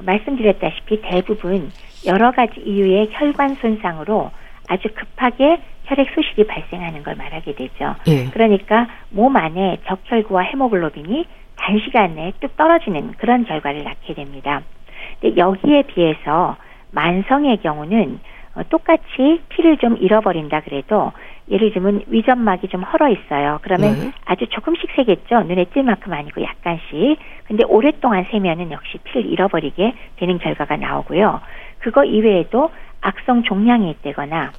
말씀드렸다시피 0.02 1.00
대부분 1.02 1.72
여러 2.05 2.31
가지 2.33 2.61
이유의 2.61 3.09
혈관 3.12 3.57
손상으로 3.57 4.31
아주 4.68 4.88
급하게 4.94 5.61
혈액 5.85 6.09
소실이 6.14 6.46
발생하는 6.46 7.02
걸 7.02 7.14
말하게 7.14 7.55
되죠. 7.55 7.94
예. 8.09 8.26
그러니까 8.31 8.88
몸 9.11 9.37
안에 9.37 9.79
적혈구와 9.87 10.42
헤모글로빈이 10.42 11.26
단시간 11.57 12.14
내에 12.14 12.33
뚝 12.40 12.57
떨어지는 12.57 13.12
그런 13.18 13.44
결과를 13.44 13.85
낳게 13.85 14.14
됩니다. 14.14 14.62
근데 15.20 15.37
여기에 15.40 15.83
비해서 15.83 16.57
만성의 16.90 17.59
경우는 17.59 18.18
어, 18.18 18.36
똑같이 18.64 19.40
피를 19.48 19.76
좀 19.78 19.96
잃어버린다 19.98 20.60
그래도 20.60 21.12
예를 21.48 21.72
들면 21.72 22.02
위점막이 22.08 22.68
좀 22.68 22.82
헐어 22.82 23.08
있어요. 23.08 23.58
그러면 23.62 23.92
네. 23.92 24.12
아주 24.24 24.46
조금씩 24.48 24.90
새겠죠. 24.96 25.42
눈에 25.42 25.64
띌 25.64 25.82
만큼 25.82 26.12
아니고 26.12 26.42
약간씩. 26.42 27.18
근데 27.44 27.64
오랫동안 27.68 28.24
세면은 28.30 28.72
역시 28.72 28.98
피를 29.04 29.26
잃어버리게 29.26 29.94
되는 30.16 30.38
결과가 30.38 30.76
나오고요. 30.76 31.40
그거 31.78 32.04
이외에도 32.04 32.70
악성 33.00 33.44
종양이 33.44 33.90
있다거나 33.90 34.50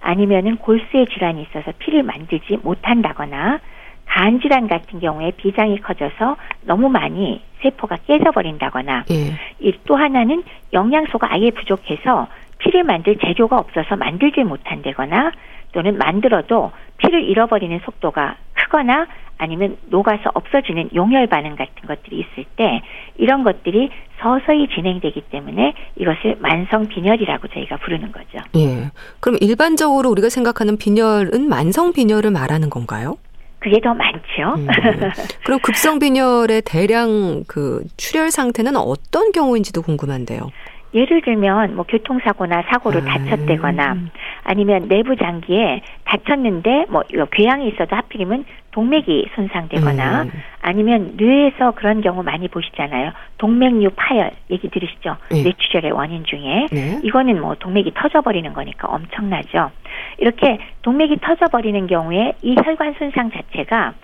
아니면은 0.00 0.56
골수의 0.58 1.06
질환이 1.06 1.42
있어서 1.42 1.72
피를 1.78 2.04
만들지 2.04 2.58
못한다거나 2.62 3.58
간 4.04 4.40
질환 4.40 4.68
같은 4.68 5.00
경우에 5.00 5.32
비장이 5.36 5.80
커져서 5.80 6.36
너무 6.62 6.88
많이 6.88 7.42
세포가 7.60 7.96
깨져버린다거나 8.06 9.04
예. 9.10 9.72
또 9.84 9.96
하나는 9.96 10.44
영양소가 10.72 11.32
아예 11.32 11.50
부족해서 11.50 12.28
피를 12.58 12.84
만들 12.84 13.16
재료가 13.18 13.58
없어서 13.58 13.96
만들지 13.96 14.42
못한다거나 14.42 15.32
또는 15.72 15.98
만들어도 15.98 16.72
피를 16.98 17.22
잃어버리는 17.24 17.78
속도가 17.84 18.36
크거나 18.54 19.06
아니면 19.38 19.76
녹아서 19.86 20.30
없어지는 20.32 20.90
용혈 20.94 21.26
반응 21.26 21.56
같은 21.56 21.74
것들이 21.86 22.20
있을 22.20 22.44
때 22.56 22.80
이런 23.16 23.44
것들이 23.44 23.90
서서히 24.20 24.68
진행되기 24.68 25.22
때문에 25.30 25.74
이것을 25.96 26.36
만성 26.40 26.86
빈혈이라고 26.88 27.48
저희가 27.48 27.76
부르는 27.76 28.12
거죠. 28.12 28.38
예. 28.56 28.90
그럼 29.20 29.36
일반적으로 29.40 30.08
우리가 30.10 30.30
생각하는 30.30 30.78
빈혈은 30.78 31.48
만성 31.48 31.92
빈혈을 31.92 32.30
말하는 32.30 32.70
건가요? 32.70 33.16
그게 33.58 33.80
더 33.80 33.92
많죠. 33.92 34.54
음. 34.56 34.66
그럼 35.44 35.60
급성 35.60 35.98
빈혈의 35.98 36.62
대량 36.64 37.44
그 37.46 37.82
출혈 37.96 38.30
상태는 38.30 38.76
어떤 38.76 39.32
경우인지도 39.32 39.82
궁금한데요. 39.82 40.50
예를 40.96 41.20
들면 41.20 41.76
뭐 41.76 41.84
교통사고나 41.84 42.62
사고로 42.70 43.00
음. 43.00 43.04
다쳤다거나 43.04 43.96
아니면 44.44 44.88
내부 44.88 45.14
장기에 45.14 45.82
다쳤는데 46.04 46.86
뭐 46.88 47.02
궤양이 47.30 47.68
있어도 47.68 47.94
하필이면 47.94 48.46
동맥이 48.70 49.28
손상되거나 49.34 50.22
음. 50.22 50.30
아니면 50.62 51.14
뇌에서 51.16 51.72
그런 51.72 52.00
경우 52.00 52.22
많이 52.22 52.48
보시잖아요. 52.48 53.12
동맥류 53.38 53.90
파열 53.96 54.30
얘기 54.50 54.68
들으시죠? 54.68 55.16
네. 55.30 55.42
뇌출혈의 55.42 55.92
원인 55.92 56.24
중에 56.24 56.66
네. 56.72 57.00
이거는 57.02 57.40
뭐 57.40 57.54
동맥이 57.54 57.92
터져버리는 57.94 58.50
거니까 58.52 58.88
엄청나죠. 58.88 59.70
이렇게 60.18 60.58
동맥이 60.82 61.18
터져버리는 61.20 61.86
경우에 61.86 62.32
이 62.42 62.54
혈관 62.64 62.94
손상 62.98 63.30
자체가 63.30 63.94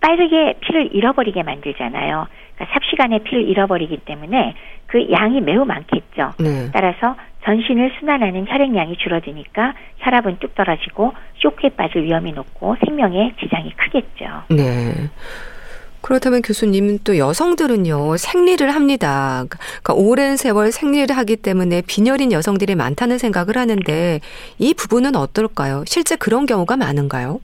빠르게 0.00 0.54
피를 0.60 0.94
잃어버리게 0.94 1.42
만들잖아요. 1.42 2.26
그러니까 2.54 2.74
삽시간에 2.74 3.18
피를 3.20 3.48
잃어버리기 3.48 3.98
때문에 4.04 4.54
그 4.86 5.10
양이 5.10 5.40
매우 5.40 5.64
많겠죠. 5.64 6.32
네. 6.38 6.70
따라서 6.72 7.16
전신을 7.44 7.92
순환하는 7.98 8.46
혈액량이 8.48 8.96
줄어드니까 8.96 9.74
혈압은 9.98 10.38
뚝 10.40 10.54
떨어지고 10.54 11.12
쇼크에 11.36 11.70
빠질 11.70 12.02
위험이 12.02 12.32
높고 12.32 12.76
생명에 12.84 13.34
지장이 13.40 13.72
크겠죠. 13.76 14.42
네. 14.50 14.92
그렇다면 16.00 16.40
교수님은 16.42 17.00
또 17.02 17.18
여성들은요 17.18 18.16
생리를 18.16 18.68
합니다. 18.72 19.44
그러니까 19.48 19.94
오랜 19.94 20.36
세월 20.36 20.70
생리를 20.70 21.16
하기 21.16 21.36
때문에 21.36 21.82
빈혈인 21.84 22.30
여성들이 22.30 22.76
많다는 22.76 23.18
생각을 23.18 23.56
하는데 23.56 24.20
이 24.58 24.74
부분은 24.74 25.16
어떨까요? 25.16 25.82
실제 25.86 26.14
그런 26.14 26.46
경우가 26.46 26.76
많은가요? 26.76 27.40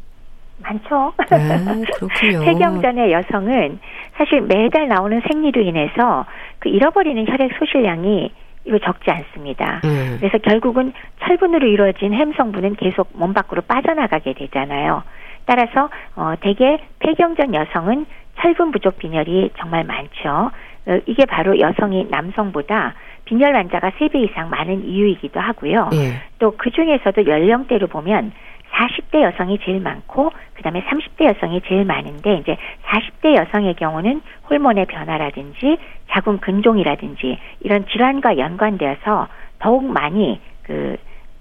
많죠. 0.63 1.13
네, 1.31 1.85
그렇군요. 1.99 2.45
폐경전의 2.45 3.13
여성은 3.13 3.79
사실 4.17 4.41
매달 4.43 4.89
나오는 4.89 5.21
생리로 5.29 5.61
인해서 5.63 6.27
그 6.59 6.69
잃어버리는 6.69 7.27
혈액 7.27 7.53
소실량이 7.59 8.33
이거 8.65 8.79
적지 8.79 9.11
않습니다. 9.11 9.81
음. 9.85 10.17
그래서 10.21 10.39
결국은 10.39 10.93
철분으로 11.21 11.67
이루어진 11.67 12.13
햄 12.13 12.33
성분은 12.33 12.77
계속 12.77 13.09
몸 13.15 13.35
밖으로 13.35 13.63
빠져나가게 13.63 14.35
되잖아요. 14.35 15.03
따라서 15.47 15.89
어 16.15 16.35
대개 16.41 16.79
폐경전 17.01 17.55
여성은 17.55 18.07
철분 18.41 18.71
부족 18.71 18.99
빈혈이 18.99 19.51
정말 19.59 19.85
많죠. 19.85 20.51
어, 20.87 20.99
이게 21.07 21.27
바로 21.27 21.59
여성이 21.59 22.07
남성보다 22.11 22.95
빈혈 23.25 23.55
환자가 23.55 23.91
3배 23.91 24.17
이상 24.17 24.51
많은 24.51 24.85
이유이기도 24.85 25.39
하고요. 25.39 25.91
예. 25.95 26.21
또그 26.39 26.71
중에서도 26.71 27.27
연령대로 27.27 27.87
보면 27.87 28.33
40대 28.73 29.23
여성이 29.23 29.59
제일 29.65 29.81
많고 29.81 30.31
그다음에 30.55 30.83
30대 30.83 31.27
여성이 31.29 31.61
제일 31.67 31.85
많은데 31.85 32.39
이제 32.39 32.57
40대 32.87 33.37
여성의 33.37 33.75
경우는 33.75 34.23
호르몬의 34.49 34.87
변화라든지 34.87 35.79
자궁 36.11 36.39
근종이라든지 36.39 37.39
이런 37.61 37.87
질환과 37.87 38.39
연관되어서 38.39 39.29
더욱 39.59 39.85
많이 39.85 40.41
그 40.63 40.97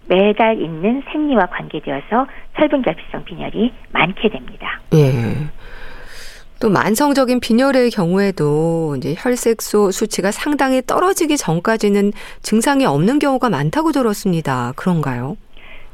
매달 0.08 0.62
있는 0.62 1.04
생리와 1.12 1.46
관계되어서 1.48 2.28
철분결핍성 2.58 3.24
빈혈이 3.24 3.74
많게 3.91 4.30
됩니다. 4.30 4.82
예. 4.94 5.50
또 6.60 6.70
만성적인 6.70 7.39
빈혈의 7.39 7.89
경우에도 7.89 8.96
이제 8.98 9.15
혈색소 9.17 9.91
수치가 9.91 10.32
상당히 10.32 10.82
떨어지기 10.86 11.38
전까지는 11.38 12.12
증상이 12.44 12.86
없는 12.86 13.17
경우가 13.17 13.50
많다고 13.50 13.91
들었습니다. 13.91 14.74
그런가요? 14.76 15.38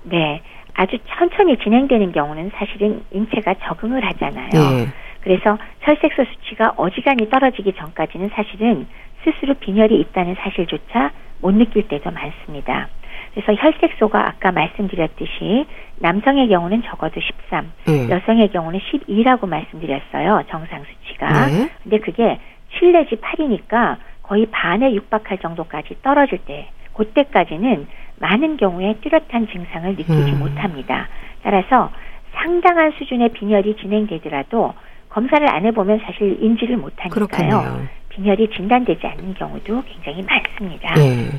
네. 0.03 0.41
아주 0.77 0.97
천천히 1.09 1.57
진행되는 1.57 2.11
경우는 2.11 2.51
사실은 2.55 3.01
인체가 3.11 3.55
적응을 3.55 4.05
하잖아요. 4.05 4.49
네. 4.51 4.87
그래서 5.21 5.57
혈색소 5.81 6.23
수치가 6.23 6.73
어지간히 6.77 7.29
떨어지기 7.29 7.73
전까지는 7.73 8.29
사실은 8.29 8.87
스스로 9.23 9.55
빈혈이 9.55 9.99
있다는 9.99 10.35
사실조차 10.35 11.11
못 11.41 11.51
느낄 11.51 11.87
때도 11.87 12.11
많습니다. 12.11 12.87
그래서 13.33 13.53
혈색소가 13.59 14.19
아까 14.19 14.51
말씀드렸듯이 14.51 15.65
남성의 15.97 16.47
경우는 16.47 16.83
적어도 16.83 17.19
13, 17.19 17.71
네. 17.87 18.09
여성의 18.09 18.49
경우는 18.49 18.79
12라고 18.79 19.49
말씀드렸어요. 19.49 20.43
정상 20.49 20.83
수치가. 20.83 21.47
네. 21.47 21.69
근데 21.81 21.99
그게 21.99 22.39
7 22.77 22.91
내지 22.91 23.15
8이니까 23.15 23.97
거의 24.21 24.45
반에 24.51 24.93
육박할 24.93 25.39
정도까지 25.39 25.97
떨어질 26.03 26.37
때, 26.39 26.69
그때까지는 26.93 27.87
많은 28.19 28.57
경우에 28.57 28.95
뚜렷한 29.01 29.47
증상을 29.51 29.89
느끼지 29.91 30.11
음. 30.11 30.39
못합니다. 30.39 31.07
따라서 31.43 31.91
상당한 32.33 32.91
수준의 32.97 33.33
빈혈이 33.33 33.77
진행되더라도 33.77 34.73
검사를 35.09 35.47
안 35.47 35.65
해보면 35.65 35.99
사실 36.05 36.37
인지를 36.41 36.77
못하니까요. 36.77 37.09
그렇군요. 37.09 37.87
빈혈이 38.09 38.49
진단되지 38.55 39.05
않는 39.05 39.33
경우도 39.35 39.83
굉장히 39.83 40.23
많습니다. 40.23 40.93
네. 40.95 41.29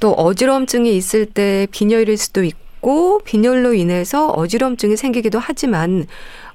또 0.00 0.12
어지럼증이 0.12 0.96
있을 0.96 1.26
때 1.26 1.66
빈혈일 1.72 2.16
수도 2.16 2.42
있고 2.42 3.20
빈혈로 3.24 3.74
인해서 3.74 4.28
어지럼증이 4.28 4.96
생기기도 4.96 5.38
하지만 5.38 6.06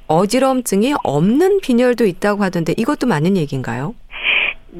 어지럼증이 0.07 0.95
없는 1.03 1.61
빈혈도 1.61 2.05
있다고 2.05 2.43
하던데 2.43 2.73
이것도 2.77 3.07
맞는 3.07 3.37
얘기인가요? 3.37 3.95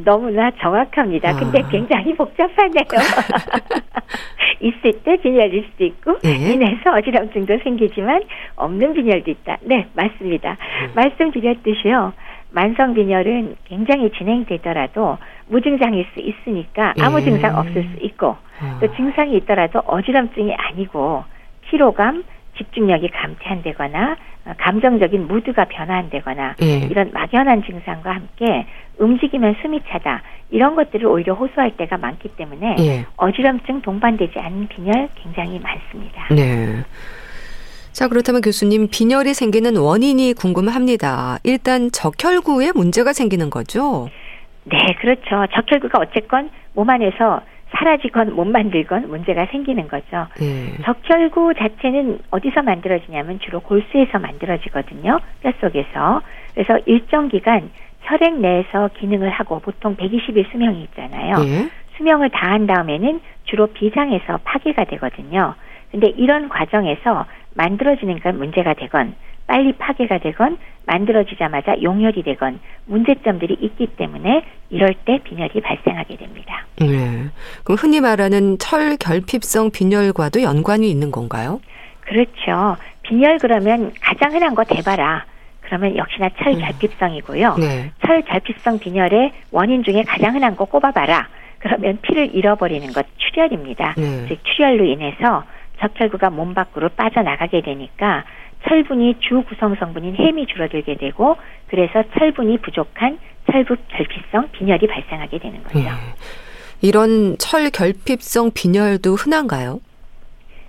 너무나 0.04 0.52
정확합니다. 0.52 1.30
아. 1.30 1.36
근데 1.36 1.64
굉장히 1.72 2.14
복잡하네요. 2.16 2.84
있을 4.60 4.94
때 5.04 5.18
빈혈일 5.18 5.68
수도 5.72 5.84
있고 5.86 6.20
네. 6.20 6.54
인해서 6.54 6.92
어지럼증도 6.92 7.60
생기지만 7.64 8.24
없는 8.56 8.94
빈혈도 8.94 9.32
있다. 9.32 9.58
네, 9.62 9.88
맞습니다. 9.94 10.52
음. 10.52 10.92
말씀드렸듯이요. 10.96 12.14
만성 12.52 12.94
빈혈은 12.94 13.56
굉장히 13.66 14.10
진행되더라도 14.12 15.18
무증상일 15.48 16.06
수 16.14 16.22
있으니까 16.22 16.94
아무 17.02 17.20
예. 17.20 17.24
증상 17.24 17.58
없을 17.58 17.84
수 17.84 18.06
있고 18.06 18.38
아. 18.62 18.78
또 18.80 18.96
증상이 18.96 19.36
있더라도 19.38 19.80
어지럼증이 19.80 20.54
아니고 20.54 21.26
피로감, 21.68 22.24
집중력이 22.58 23.10
감퇴한다거나 23.10 24.14
어, 24.14 24.16
감정적인 24.58 25.28
무드가 25.28 25.66
변화한다거나 25.66 26.56
예. 26.62 26.80
이런 26.90 27.12
막연한 27.12 27.64
증상과 27.64 28.14
함께 28.14 28.68
움직이면 29.00 29.56
숨이 29.62 29.82
차다 29.90 30.22
이런 30.52 30.76
것들을 30.76 31.06
오히려 31.08 31.34
호소할 31.34 31.76
때가 31.78 31.98
많기 31.98 32.30
때문에 32.30 32.76
예. 32.80 33.06
어지럼증 33.18 33.82
동반되지 33.82 34.38
않은 34.38 34.68
빈혈 34.68 35.10
굉장히 35.16 35.60
많습니다. 35.60 36.28
네. 36.32 36.84
자, 37.92 38.08
그렇다면 38.10 38.42
교수님, 38.42 38.90
빈혈이 38.92 39.34
생기는 39.34 39.78
원인이 39.78 40.34
궁금합니다. 40.34 41.40
일단 41.44 41.90
적혈구에 41.92 42.74
문제가 42.76 43.14
생기는 43.14 43.50
거죠? 43.50 44.10
네, 44.66 44.78
그렇죠. 45.00 45.46
적혈구가 45.54 46.00
어쨌건 46.00 46.50
몸 46.74 46.90
안에서 46.90 47.42
사라지건 47.78 48.36
못 48.36 48.46
만들건 48.46 49.10
문제가 49.10 49.46
생기는 49.48 49.88
거죠. 49.88 50.28
네. 50.40 50.74
적혈구 50.84 51.54
자체는 51.56 52.20
어디서 52.32 52.62
만들어지냐면 52.62 53.40
주로 53.40 53.60
골수에서 53.60 54.20
만들어지거든요. 54.20 55.20
뼛속에서. 55.42 56.22
그래서 56.54 56.80
일정 56.86 57.28
기간 57.28 57.70
혈액 58.02 58.40
내에서 58.40 58.90
기능을 59.00 59.30
하고 59.30 59.60
보통 59.60 59.96
120일 59.96 60.52
수명이 60.52 60.84
있잖아요. 60.84 61.38
네. 61.40 61.70
수명을 61.98 62.30
다한 62.30 62.68
다음에는 62.68 63.20
주로 63.46 63.68
비장에서 63.68 64.40
파괴가 64.44 64.86
되거든요. 64.86 65.56
근데 65.92 66.08
이런 66.18 66.50
과정에서 66.50 67.26
만들어지는 67.54 68.20
건 68.20 68.38
문제가 68.38 68.74
되건 68.74 69.16
빨리 69.48 69.74
파괴가 69.74 70.20
되건 70.20 70.58
만들어지자마자 70.86 71.82
용혈이 71.82 72.24
되건 72.24 72.60
문제점들이 72.86 73.58
있기 73.60 73.88
때문에 73.98 74.44
이럴 74.70 74.94
때 75.06 75.20
빈혈이 75.24 75.62
발생하게 75.62 76.18
됩니다. 76.18 76.66
네. 76.80 77.26
그럼 77.64 77.78
흔히 77.80 78.02
말하는 78.02 78.58
철 78.60 78.98
결핍성 78.98 79.72
빈혈과도 79.72 80.42
연관이 80.42 80.90
있는 80.90 81.12
건가요? 81.12 81.60
그렇죠. 82.02 82.78
빈혈 83.04 83.40
그러면 83.40 83.92
가장 84.02 84.34
흔한 84.34 84.56
거 84.56 84.64
대봐라. 84.64 85.26
그러면 85.62 85.98
역시나 85.98 86.30
철 86.38 86.54
음. 86.54 86.60
결핍성이고요. 86.60 87.56
네. 87.58 87.92
철 88.06 88.22
결핍성 88.24 88.80
빈혈의 88.80 89.32
원인 89.52 89.84
중에 89.84 90.04
가장 90.04 90.36
흔한 90.36 90.56
거 90.56 90.66
꼽아봐라. 90.66 91.28
그러면 91.60 91.98
피를 92.02 92.36
잃어버리는 92.36 92.92
것 92.94 93.06
출혈입니다. 93.18 93.96
네. 93.98 94.26
즉 94.28 94.38
출혈로 94.44 94.86
인해서 94.86 95.44
적혈구가 95.80 96.30
몸 96.30 96.54
밖으로 96.54 96.90
빠져나가게 96.90 97.62
되니까 97.62 98.24
철분이 98.68 99.16
주 99.20 99.44
구성 99.48 99.76
성분인 99.76 100.16
햄이 100.16 100.48
줄어들게 100.48 100.98
되고 100.98 101.38
그래서 101.68 102.04
철분이 102.18 102.60
부족한 102.60 103.20
철분 103.52 103.78
결핍성 103.90 104.50
빈혈이 104.52 104.88
발생하게 104.88 105.40
되는 105.40 105.64
거죠. 105.64 105.80
네. 105.80 105.86
이런 106.82 107.38
철 107.38 107.70
결핍성 107.70 108.52
빈혈도 108.54 109.16
흔한가요? 109.16 109.80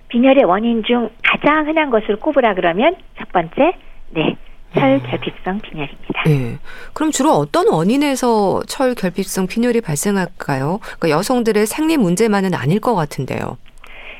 빈혈의 0.09 0.45
원인 0.45 0.83
중 0.83 1.09
가장 1.23 1.67
흔한 1.67 1.89
것을 1.89 2.17
꼽으라 2.17 2.53
그러면 2.53 2.95
첫 3.17 3.29
번째, 3.31 3.73
네, 4.11 4.37
철 4.73 5.01
결핍성 5.03 5.59
빈혈입니다. 5.59 6.23
네. 6.25 6.57
그럼 6.93 7.11
주로 7.11 7.31
어떤 7.31 7.67
원인에서 7.67 8.61
철 8.67 8.95
결핍성 8.95 9.47
빈혈이 9.47 9.81
발생할까요? 9.81 10.79
그러니까 10.81 11.09
여성들의 11.09 11.65
생리 11.65 11.97
문제만은 11.97 12.53
아닐 12.53 12.79
것 12.79 12.95
같은데요. 12.95 13.57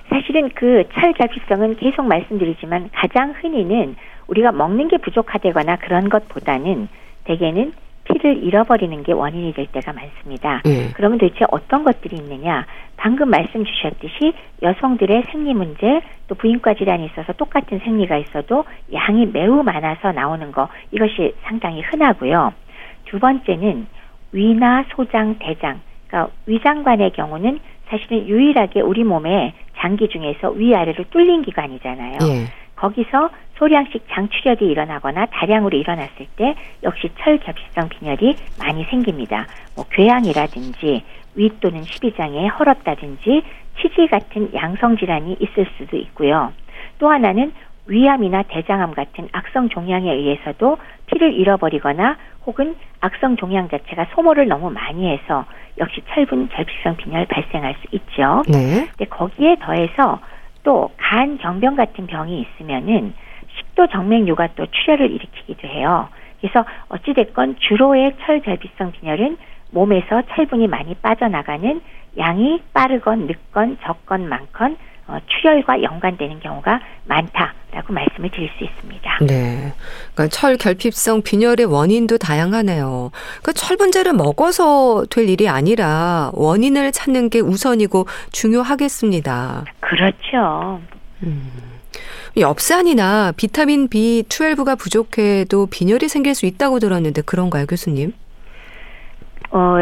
사실은 0.09 0.49
그철 0.49 1.13
결핍성은 1.13 1.77
계속 1.77 2.05
말씀드리지만 2.05 2.89
가장 2.93 3.33
흔히는 3.39 3.95
우리가 4.27 4.51
먹는 4.51 4.87
게 4.87 4.97
부족하다거나 4.97 5.77
그런 5.77 6.09
것보다는 6.09 6.87
대개는 7.25 7.73
피를 8.05 8.41
잃어버리는 8.43 9.03
게 9.03 9.11
원인이 9.11 9.53
될 9.53 9.67
때가 9.67 9.91
많습니다. 9.91 10.61
네. 10.63 10.91
그러면 10.93 11.17
도대체 11.17 11.45
어떤 11.51 11.83
것들이 11.83 12.15
있느냐? 12.15 12.65
방금 12.95 13.29
말씀 13.29 13.65
주셨듯이 13.65 14.33
여성들의 14.61 15.23
생리 15.29 15.53
문제 15.53 16.01
또 16.27 16.35
부인과 16.35 16.73
질환이 16.75 17.05
있어서 17.05 17.33
똑같은 17.33 17.79
생리가 17.79 18.17
있어도 18.17 18.63
양이 18.93 19.25
매우 19.25 19.61
많아서 19.61 20.13
나오는 20.13 20.51
거 20.51 20.69
이것이 20.91 21.35
상당히 21.43 21.81
흔하고요. 21.81 22.53
두 23.05 23.19
번째는 23.19 23.87
위나 24.31 24.85
소장, 24.95 25.35
대장, 25.39 25.81
그러니까 26.07 26.33
위장관의 26.45 27.11
경우는 27.11 27.59
사실은 27.89 28.27
유일하게 28.27 28.81
우리 28.81 29.03
몸에 29.03 29.53
장기 29.77 30.07
중에서 30.09 30.51
위아래로 30.51 31.05
뚫린 31.09 31.43
기관이잖아요. 31.43 32.17
네. 32.19 32.45
거기서 32.75 33.29
소량씩 33.57 34.05
장출혈이 34.09 34.69
일어나거나 34.71 35.25
다량으로 35.27 35.77
일어났을 35.77 36.27
때 36.35 36.55
역시 36.83 37.09
철결핍성 37.19 37.89
빈혈이 37.89 38.35
많이 38.59 38.83
생깁니다. 38.85 39.47
뭐 39.75 39.85
궤양이라든지 39.89 41.03
위 41.35 41.51
또는 41.59 41.83
십이장에 41.83 42.47
헐었다든지 42.47 43.41
치질 43.81 44.07
같은 44.09 44.53
양성 44.53 44.97
질환이 44.97 45.37
있을 45.39 45.67
수도 45.77 45.97
있고요. 45.97 46.51
또 46.99 47.09
하나는 47.09 47.51
위암이나 47.87 48.43
대장암 48.43 48.93
같은 48.93 49.27
악성 49.31 49.69
종양에 49.69 50.11
의해서도 50.13 50.77
피를 51.07 51.33
잃어버리거나 51.33 52.17
혹은 52.45 52.75
악성 53.01 53.35
종양 53.37 53.69
자체가 53.69 54.07
소모를 54.13 54.47
너무 54.47 54.69
많이 54.69 55.09
해서 55.09 55.45
역시 55.77 56.01
철분 56.09 56.49
결핍성 56.49 56.97
빈혈 56.97 57.25
발생할 57.27 57.75
수 57.75 57.87
있죠. 57.91 58.43
네. 58.47 58.87
근데 58.87 59.05
거기에 59.05 59.57
더해서 59.59 60.19
또 60.63 60.89
간 61.09 61.37
경병 61.37 61.77
같은 61.77 62.05
병이 62.05 62.41
있으면은 62.41 63.13
식도 63.57 63.87
정맥류가 63.87 64.49
또 64.55 64.65
출혈을 64.65 65.09
일으키기도 65.09 65.67
해요. 65.67 66.09
그래서 66.41 66.65
어찌 66.89 67.13
됐건 67.13 67.55
주로의 67.59 68.13
철결핍성 68.25 68.91
빈혈은 68.91 69.37
몸에서 69.71 70.21
철분이 70.33 70.67
많이 70.67 70.95
빠져나가는 70.95 71.81
양이 72.17 72.61
빠르건 72.73 73.27
늦건 73.27 73.77
적건 73.83 74.27
많건 74.27 74.77
어, 75.07 75.17
출혈과 75.27 75.81
연관되는 75.83 76.41
경우가 76.41 76.81
많다라고 77.05 77.93
말씀을 77.93 78.29
드릴 78.29 78.49
수 78.57 78.65
있습니다. 78.65 79.17
네. 79.21 79.73
그러니까 80.13 80.27
철 80.27 80.57
결핍성 80.57 81.21
빈혈의 81.21 81.65
원인도 81.65 82.17
다양하네요. 82.17 83.11
그 83.41 83.53
철분제를 83.53 84.13
먹어서 84.13 85.05
될 85.09 85.29
일이 85.29 85.47
아니라 85.47 86.31
원인을 86.33 86.91
찾는 86.91 87.29
게 87.29 87.39
우선이고 87.39 88.05
중요하겠습니다. 88.33 89.65
그렇죠. 89.79 90.81
음. 91.23 91.51
엽산이나 92.37 93.31
비타민 93.35 93.87
B12가 93.87 94.77
부족해도 94.77 95.67
빈혈이 95.67 96.09
생길 96.09 96.35
수 96.35 96.45
있다고 96.45 96.79
들었는데 96.79 97.21
그런가요, 97.21 97.65
교수님? 97.65 98.13
어, 99.51 99.77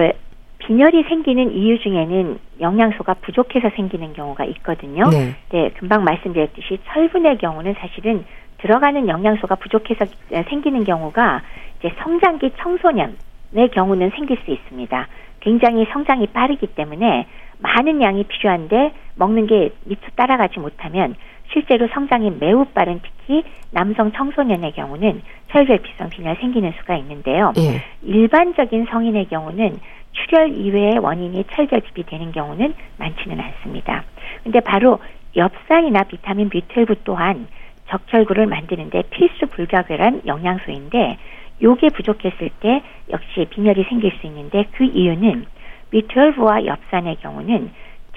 빈혈이 0.65 1.04
생기는 1.04 1.51
이유 1.51 1.80
중에는 1.80 2.39
영양소가 2.60 3.15
부족해서 3.15 3.69
생기는 3.75 4.13
경우가 4.13 4.45
있거든요. 4.45 5.04
네. 5.10 5.36
네, 5.51 5.69
금방 5.78 6.04
말씀드렸듯이 6.04 6.80
철분의 6.88 7.38
경우는 7.38 7.75
사실은 7.78 8.25
들어가는 8.58 9.08
영양소가 9.08 9.56
부족해서 9.56 10.06
생기는 10.49 10.84
경우가 10.84 11.41
이제 11.80 11.91
성장기 12.01 12.54
청소년의 12.58 13.69
경우는 13.73 14.10
생길 14.12 14.38
수 14.43 14.51
있습니다. 14.51 15.08
굉장히 15.41 15.86
성장이 15.91 16.28
빠르기 16.28 16.65
때문에 16.67 17.28
많은 17.60 18.01
양이 18.01 18.23
필요한데 18.23 18.93
먹는 19.15 19.45
게 19.45 19.69
미처 19.86 20.01
따라가지 20.15 20.60
못하면 20.60 21.15
실제로 21.54 21.88
성장이 21.93 22.32
매우 22.39 22.65
빠른 22.65 22.99
특히 23.04 23.43
남성 23.71 24.12
청소년의 24.12 24.71
경우는 24.71 25.21
철결핍성 25.51 26.10
빈혈 26.10 26.38
생기는 26.38 26.73
수가 26.80 26.95
있는데요. 26.97 27.54
예. 27.58 27.84
일반적인 28.01 28.88
성인의 28.89 29.28
경우는 29.28 29.78
출혈 30.15 30.58
이외의 30.58 30.97
원인이 30.99 31.43
철결핍이 31.51 32.06
되는 32.06 32.32
경우는 32.32 32.73
많지는 32.97 33.39
않습니다. 33.39 34.04
근데 34.43 34.60
바로 34.60 34.99
엽산이나 35.36 36.04
비타민 36.04 36.49
B12 36.49 36.97
또한 37.04 37.47
적혈구를 37.89 38.47
만드는데 38.47 39.04
필수 39.12 39.47
불가결한 39.47 40.23
영양소인데 40.25 41.17
요게 41.62 41.89
부족했을 41.89 42.49
때 42.60 42.82
역시 43.12 43.45
빈혈이 43.49 43.84
생길 43.84 44.12
수 44.19 44.28
있는데 44.28 44.65
그 44.71 44.84
이유는 44.84 45.45
B12와 45.91 46.65
엽산의 46.65 47.17
경우는 47.17 47.71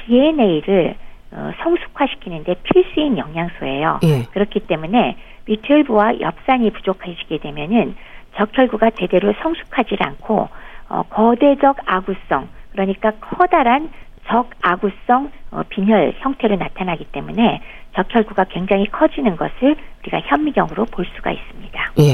DNA를 0.07 0.95
어, 1.31 1.53
성숙화시키는데 1.63 2.55
필수인 2.63 3.19
영양소예요. 3.19 4.01
예. 4.05 4.23
그렇기 4.33 4.61
때문에 4.61 5.17
B12와 5.47 6.21
엽산이 6.21 6.71
부족해지게 6.71 7.39
되면은 7.39 7.95
적혈구가 8.37 8.91
제대로 8.91 9.35
성숙하지 9.43 9.97
않고 10.01 10.49
어, 10.89 11.03
거대적 11.11 11.77
아구성 11.87 12.49
그러니까 12.73 13.13
커다란 13.21 13.91
적아구성 14.29 15.31
어, 15.51 15.63
빈혈 15.69 16.15
형태로 16.19 16.57
나타나기 16.57 17.05
때문에 17.13 17.61
적혈구가 17.97 18.45
굉장히 18.45 18.87
커지는 18.87 19.37
것을 19.37 19.77
우리가 20.03 20.21
현미경으로 20.21 20.85
볼 20.87 21.07
수가 21.17 21.33
있습니다. 21.33 21.93
예. 21.99 22.13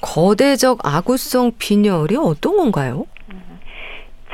거대적 0.00 0.80
아구성 0.82 1.52
빈혈이 1.58 2.16
어떤 2.16 2.56
건가요? 2.56 3.06
음, 3.30 3.60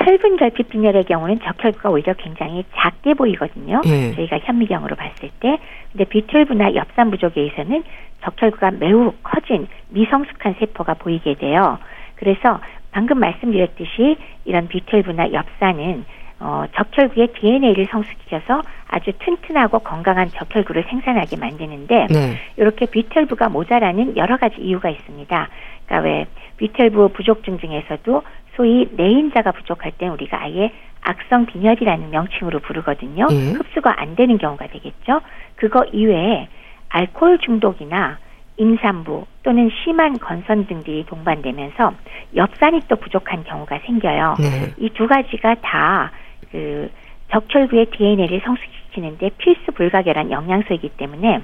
철분 0.02 0.36
결핍 0.36 0.70
빈혈의 0.70 1.04
경우는 1.04 1.40
적혈구가 1.40 1.90
오히려 1.90 2.14
굉장히 2.14 2.64
작게 2.76 3.14
보이거든요. 3.14 3.82
예. 3.84 4.14
저희가 4.14 4.38
현미경으로 4.44 4.96
봤을 4.96 5.30
때. 5.40 5.58
근데 5.92 6.04
비철부나 6.04 6.74
엽산 6.74 7.10
부족에 7.10 7.40
의해서는 7.40 7.82
적혈구가 8.24 8.70
매우 8.72 9.12
커진 9.22 9.66
미성숙한 9.90 10.56
세포가 10.60 10.94
보이게 10.94 11.34
돼요. 11.34 11.78
그래서 12.14 12.60
방금 12.98 13.20
말씀드렸듯이 13.20 14.16
이런 14.44 14.66
비철부나 14.66 15.32
엽산은 15.32 16.04
어, 16.40 16.64
적혈구의 16.74 17.28
DNA를 17.28 17.86
성숙시켜서 17.86 18.60
아주 18.88 19.12
튼튼하고 19.20 19.78
건강한 19.80 20.28
적혈구를 20.30 20.82
생산하게 20.88 21.36
만드는데 21.36 22.08
네. 22.10 22.36
이렇게 22.56 22.86
비철부가 22.86 23.50
모자라는 23.50 24.16
여러 24.16 24.36
가지 24.36 24.56
이유가 24.60 24.88
있습니다. 24.90 25.48
그러니까 25.86 26.08
왜 26.08 26.26
비철부 26.56 27.10
부족증 27.10 27.60
중에서도 27.60 28.22
소위 28.56 28.88
내인자가 28.96 29.52
부족할 29.52 29.92
때 29.92 30.08
우리가 30.08 30.42
아예 30.42 30.72
악성 31.00 31.46
빈혈이라는 31.46 32.10
명칭으로 32.10 32.58
부르거든요. 32.58 33.28
네. 33.28 33.52
흡수가 33.52 34.00
안 34.00 34.16
되는 34.16 34.38
경우가 34.38 34.66
되겠죠. 34.66 35.20
그거 35.54 35.84
이외에 35.92 36.48
알코올 36.88 37.38
중독이나 37.38 38.18
임산부 38.58 39.26
또는 39.42 39.70
심한 39.82 40.18
건선 40.18 40.66
등들이 40.66 41.06
동반되면서 41.06 41.94
엽산이 42.36 42.82
또 42.88 42.96
부족한 42.96 43.44
경우가 43.44 43.80
생겨요. 43.86 44.36
네. 44.38 44.74
이두 44.78 45.06
가지가 45.06 45.56
다 45.62 46.10
그 46.50 46.90
적혈구의 47.30 47.86
DNA를 47.86 48.40
성숙시키는데 48.44 49.30
필수 49.38 49.72
불가결한 49.72 50.30
영양소이기 50.30 50.90
때문에 50.90 51.42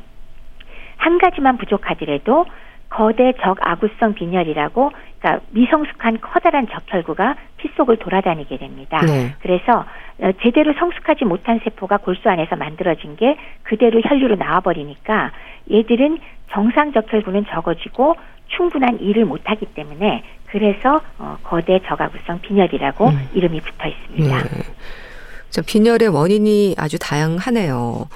한 0.97 1.19
가지만 1.19 1.59
부족하더라도 1.59 2.47
거대 2.95 3.33
적아구성 3.43 4.15
빈혈이라고 4.15 4.93
그러니까 5.19 5.45
미성숙한 5.51 6.21
커다란 6.21 6.69
적혈구가 6.69 7.35
피 7.57 7.69
속을 7.77 7.97
돌아다니게 7.97 8.57
됩니다. 8.59 9.01
네. 9.05 9.35
그래서 9.41 9.85
어, 10.21 10.31
제대로 10.43 10.73
성숙하지 10.79 11.25
못한 11.25 11.61
세포가 11.65 11.97
골수 11.99 12.29
안에서 12.29 12.55
만들어진 12.55 13.17
게 13.17 13.37
그대로 13.65 14.01
혈류로 14.01 14.37
나와버리니까 14.37 15.33
얘들은 15.73 16.21
정상 16.53 16.93
적혈구는 16.93 17.47
적어지고 17.51 18.15
충분한 18.57 19.01
일을 19.01 19.25
못하기 19.25 19.67
때문에 19.75 20.23
그래서 20.47 21.01
어, 21.19 21.37
거대 21.43 21.81
저가구성 21.89 22.43
빈혈이라고 22.43 23.09
음. 23.09 23.29
이름이 23.35 23.61
붙어 23.61 23.89
있습니다. 23.89 24.39
네. 24.39 24.63
저 25.51 25.63
빈혈의 25.63 26.09
원인이 26.09 26.77
아주 26.79 26.99
다양하네요. 27.01 28.09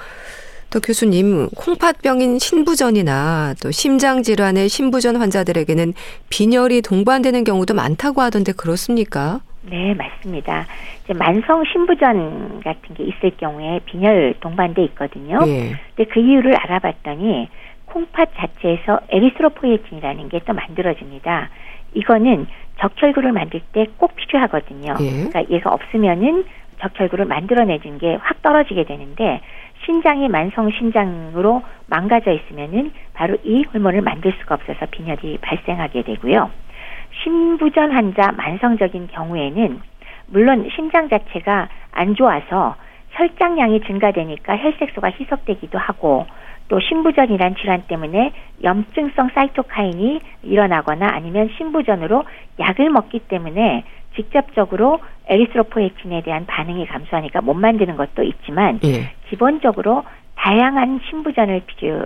또 0.71 0.79
교수님, 0.79 1.49
콩팥병인 1.55 2.37
신부전이나 2.37 3.55
또 3.63 3.71
심장 3.71 4.21
질환의 4.21 4.69
신부전 4.69 5.15
환자들에게는 5.15 5.93
빈혈이 6.29 6.81
동반되는 6.83 7.43
경우도 7.43 7.73
많다고 7.73 8.21
하던데 8.21 8.51
그렇습니까? 8.51 9.39
네, 9.63 9.95
맞습니다. 9.95 10.67
이제 11.03 11.13
만성 11.13 11.63
신부전 11.71 12.61
같은 12.63 12.95
게 12.95 13.03
있을 13.03 13.31
경우에 13.37 13.79
빈혈 13.85 14.35
동반돼 14.41 14.83
있거든요. 14.85 15.39
예. 15.47 15.75
근데 15.95 16.09
그 16.11 16.19
이유를 16.19 16.55
알아봤더니 16.55 17.49
콩팥 17.85 18.29
자체에서 18.37 18.99
에리스로포에틴이라는 19.09 20.29
게 20.29 20.39
또 20.45 20.53
만들어집니다. 20.53 21.49
이거는 21.95 22.45
적혈구를 22.79 23.31
만들 23.31 23.61
때 23.73 23.87
꼭 23.97 24.15
필요하거든요. 24.15 24.93
예. 25.01 25.09
그러니까 25.11 25.43
얘가 25.49 25.71
없으면은 25.73 26.45
적혈구를 26.81 27.25
만들어내는 27.25 27.97
게확 27.97 28.41
떨어지게 28.41 28.85
되는데 28.85 29.41
신장이 29.89 30.27
만성 30.27 30.69
신장으로 30.69 31.63
망가져 31.87 32.31
있으면은 32.31 32.91
바로 33.15 33.35
이 33.43 33.63
호르몬을 33.63 34.01
만들 34.01 34.31
수가 34.39 34.53
없어서 34.53 34.85
빈혈이 34.91 35.39
발생하게 35.41 36.03
되고요. 36.03 36.51
신부전 37.23 37.91
환자 37.91 38.31
만성적인 38.31 39.07
경우에는 39.07 39.81
물론 40.27 40.69
신장 40.75 41.09
자체가 41.09 41.69
안 41.91 42.13
좋아서 42.13 42.75
혈장량이 43.13 43.81
증가되니까 43.81 44.57
혈색소가 44.57 45.09
희석되기도 45.09 45.79
하고 45.79 46.27
또 46.67 46.79
신부전이란 46.79 47.55
질환 47.55 47.81
때문에 47.87 48.31
염증성 48.63 49.31
사이토카인이 49.33 50.19
일어나거나 50.43 51.09
아니면 51.11 51.49
신부전으로 51.57 52.25
약을 52.59 52.91
먹기 52.91 53.21
때문에 53.21 53.83
직접적으로 54.15 54.99
에리스로포에틴에 55.27 56.21
대한 56.21 56.45
반응이 56.45 56.85
감소하니까 56.85 57.41
못 57.41 57.55
만드는 57.55 57.97
것도 57.97 58.21
있지만 58.21 58.79
예. 58.83 59.18
기본적으로 59.29 60.03
다양한 60.35 61.01
신부전을 61.09 61.63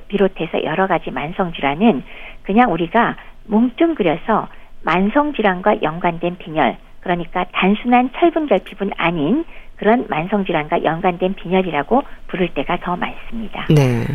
비롯해서 0.08 0.64
여러 0.64 0.88
가지 0.88 1.12
만성 1.12 1.54
질환은 1.54 2.04
그냥 2.44 2.72
우리가 2.72 3.16
뭉뚱그려서 3.46 4.48
만성 4.82 5.34
질환과 5.34 5.82
연관된 5.82 6.38
빈혈 6.38 6.78
그러니까 7.02 7.46
단순한 7.52 8.12
철분 8.18 8.48
결핍은 8.48 8.92
아닌 8.98 9.46
그런 9.76 10.06
만성 10.10 10.46
질환과 10.46 10.84
연관된 10.84 11.36
빈혈이라고 11.36 12.04
부를 12.28 12.48
때가 12.50 12.78
더 12.82 12.96
많습니다. 12.96 13.68
네. 13.70 14.06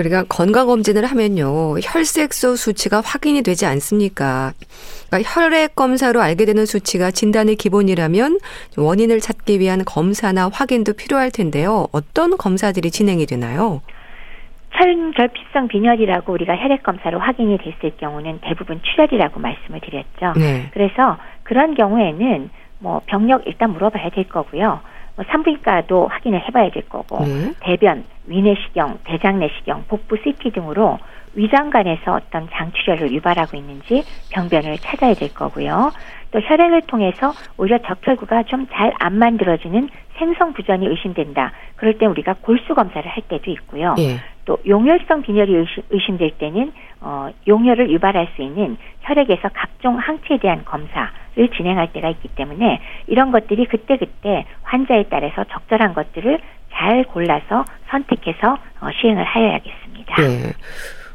우리가 0.00 0.24
건강 0.28 0.66
검진을 0.66 1.04
하면요 1.06 1.78
혈색소 1.80 2.56
수치가 2.56 3.00
확인이 3.00 3.42
되지 3.42 3.66
않습니까? 3.66 4.52
그러니까 5.08 5.30
혈액 5.30 5.74
검사로 5.74 6.20
알게 6.20 6.44
되는 6.44 6.66
수치가 6.66 7.10
진단의 7.10 7.56
기본이라면 7.56 8.38
원인을 8.76 9.20
찾기 9.20 9.60
위한 9.60 9.84
검사나 9.84 10.50
확인도 10.52 10.92
필요할 10.92 11.30
텐데요. 11.30 11.86
어떤 11.92 12.36
검사들이 12.36 12.90
진행이 12.90 13.26
되나요? 13.26 13.82
혈결핍성 14.74 15.68
빈혈이라고 15.68 16.32
우리가 16.32 16.56
혈액 16.56 16.82
검사로 16.82 17.20
확인이 17.20 17.58
됐을 17.58 17.96
경우는 17.96 18.40
대부분 18.42 18.80
출혈이라고 18.82 19.38
말씀을 19.38 19.80
드렸죠. 19.80 20.38
네. 20.38 20.68
그래서 20.72 21.16
그런 21.44 21.74
경우에는 21.74 22.50
뭐 22.80 23.00
병력 23.06 23.46
일단 23.46 23.72
물어봐야 23.72 24.10
될 24.10 24.28
거고요. 24.28 24.80
뭐 25.16 25.24
산부인과도 25.28 26.08
확인을 26.08 26.46
해봐야 26.46 26.70
될 26.70 26.88
거고 26.88 27.24
네. 27.24 27.54
대변, 27.60 28.04
위내시경, 28.26 28.98
대장내시경, 29.04 29.84
복부 29.88 30.16
CT 30.22 30.50
등으로 30.50 30.98
위장관에서 31.34 32.14
어떤 32.14 32.48
장출혈을 32.52 33.12
유발하고 33.12 33.56
있는지 33.56 34.04
병변을 34.30 34.78
찾아야 34.78 35.14
될 35.14 35.34
거고요. 35.34 35.92
또 36.34 36.40
혈액을 36.40 36.82
통해서 36.82 37.32
오히려 37.56 37.78
적혈구가 37.78 38.42
좀 38.44 38.66
잘 38.72 38.92
안 38.98 39.18
만들어지는 39.18 39.88
생성 40.18 40.52
부전이 40.52 40.86
의심된다. 40.86 41.52
그럴 41.76 41.96
때 41.98 42.06
우리가 42.06 42.34
골수 42.40 42.74
검사를 42.74 43.08
할 43.08 43.22
때도 43.28 43.50
있고요. 43.52 43.94
예. 43.98 44.16
또 44.44 44.58
용혈성 44.66 45.22
빈혈이 45.22 45.54
의심, 45.54 45.82
의심 45.90 46.18
될 46.18 46.30
때는 46.32 46.72
어, 47.00 47.30
용혈을 47.46 47.90
유발할 47.90 48.28
수 48.34 48.42
있는 48.42 48.76
혈액에서 49.02 49.50
각종 49.54 49.96
항체에 49.98 50.38
대한 50.38 50.64
검사를 50.64 51.10
진행할 51.56 51.92
때가 51.92 52.08
있기 52.10 52.28
때문에 52.28 52.80
이런 53.06 53.30
것들이 53.32 53.66
그때그때 53.66 54.44
환자에 54.62 55.04
따라서 55.10 55.44
적절한 55.44 55.94
것들을 55.94 56.38
잘 56.72 57.04
골라서 57.04 57.64
선택해서 57.90 58.58
어, 58.80 58.88
시행을 59.00 59.22
하여야겠습니다. 59.24 60.14
예. 60.22 60.52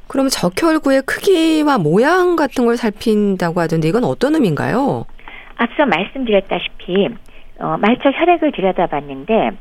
그럼 0.10 0.28
적혈구의 0.28 1.04
크기와 1.04 1.78
모양 1.78 2.36
같은 2.36 2.66
걸 2.66 2.76
살핀다고 2.76 3.62
하던데 3.62 3.88
이건 3.88 4.04
어떤 4.04 4.34
의미인가요? 4.34 5.06
앞서 5.56 5.86
말씀드렸다시피 5.86 7.10
어, 7.60 7.78
말초 7.78 8.10
혈액을 8.10 8.52
들여다봤는데 8.52 9.52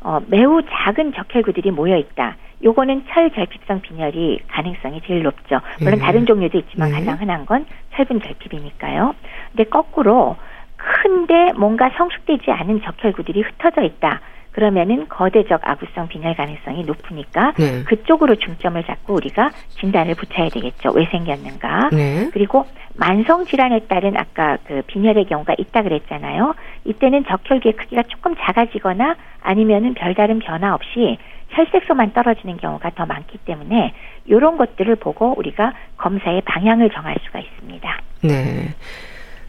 어, 0.00 0.20
매우 0.28 0.62
작은 0.62 1.12
적혈구들이 1.12 1.70
모여 1.72 1.96
있다. 1.96 2.36
요거는 2.64 3.04
철결핍성 3.08 3.82
빈혈이 3.82 4.40
가능성이 4.48 5.00
제일 5.06 5.22
높죠. 5.22 5.60
물론 5.78 5.98
네. 5.98 6.04
다른 6.04 6.26
종류도 6.26 6.58
있지만 6.58 6.90
네. 6.90 6.98
가장 6.98 7.20
흔한 7.20 7.46
건 7.46 7.66
철분 7.94 8.18
결핍이니까요. 8.18 9.14
근데 9.52 9.64
거꾸로 9.64 10.36
큰데 10.76 11.52
뭔가 11.52 11.90
성숙되지 11.96 12.50
않은 12.50 12.80
적혈구들이 12.82 13.42
흩어져 13.42 13.82
있다. 13.82 14.20
그러면은 14.52 15.08
거대적 15.08 15.60
아구성 15.62 16.08
빈혈 16.08 16.34
가능성이 16.34 16.84
높으니까 16.84 17.52
네. 17.58 17.84
그쪽으로 17.84 18.36
중점을 18.36 18.82
잡고 18.84 19.14
우리가 19.14 19.50
진단을 19.78 20.14
붙여야 20.14 20.48
되겠죠. 20.48 20.90
왜 20.90 21.06
생겼는가? 21.06 21.90
네. 21.92 22.28
그리고 22.32 22.66
만성 22.94 23.44
질환에 23.44 23.80
따른 23.88 24.16
아까 24.16 24.58
그 24.66 24.82
빈혈의 24.86 25.26
경우가 25.26 25.54
있다 25.58 25.82
그랬잖아요. 25.82 26.54
이때는 26.84 27.24
적혈기의 27.26 27.74
크기가 27.74 28.02
조금 28.04 28.34
작아지거나 28.36 29.16
아니면은 29.42 29.94
별다른 29.94 30.40
변화 30.40 30.74
없이 30.74 31.18
혈색소만 31.50 32.12
떨어지는 32.12 32.56
경우가 32.56 32.90
더 32.90 33.06
많기 33.06 33.38
때문에 33.38 33.94
이런 34.26 34.56
것들을 34.56 34.96
보고 34.96 35.34
우리가 35.38 35.72
검사의 35.96 36.42
방향을 36.42 36.90
정할 36.90 37.16
수가 37.24 37.38
있습니다. 37.38 38.00
네. 38.22 38.74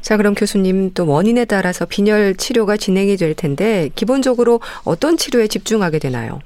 자, 0.02 0.18
그럼 0.18 0.34
교수님 0.34 0.94
또 0.94 1.08
원인에 1.08 1.46
따라서 1.46 1.86
빈혈 1.86 2.36
치료가 2.36 2.78
진행이 2.78 3.16
될 3.18 3.34
텐데 3.36 3.90
기본적으로 3.96 4.60
어떤 4.86 5.18
치료에 5.18 5.48
집중하게 5.48 6.00
되나요? 6.00 6.40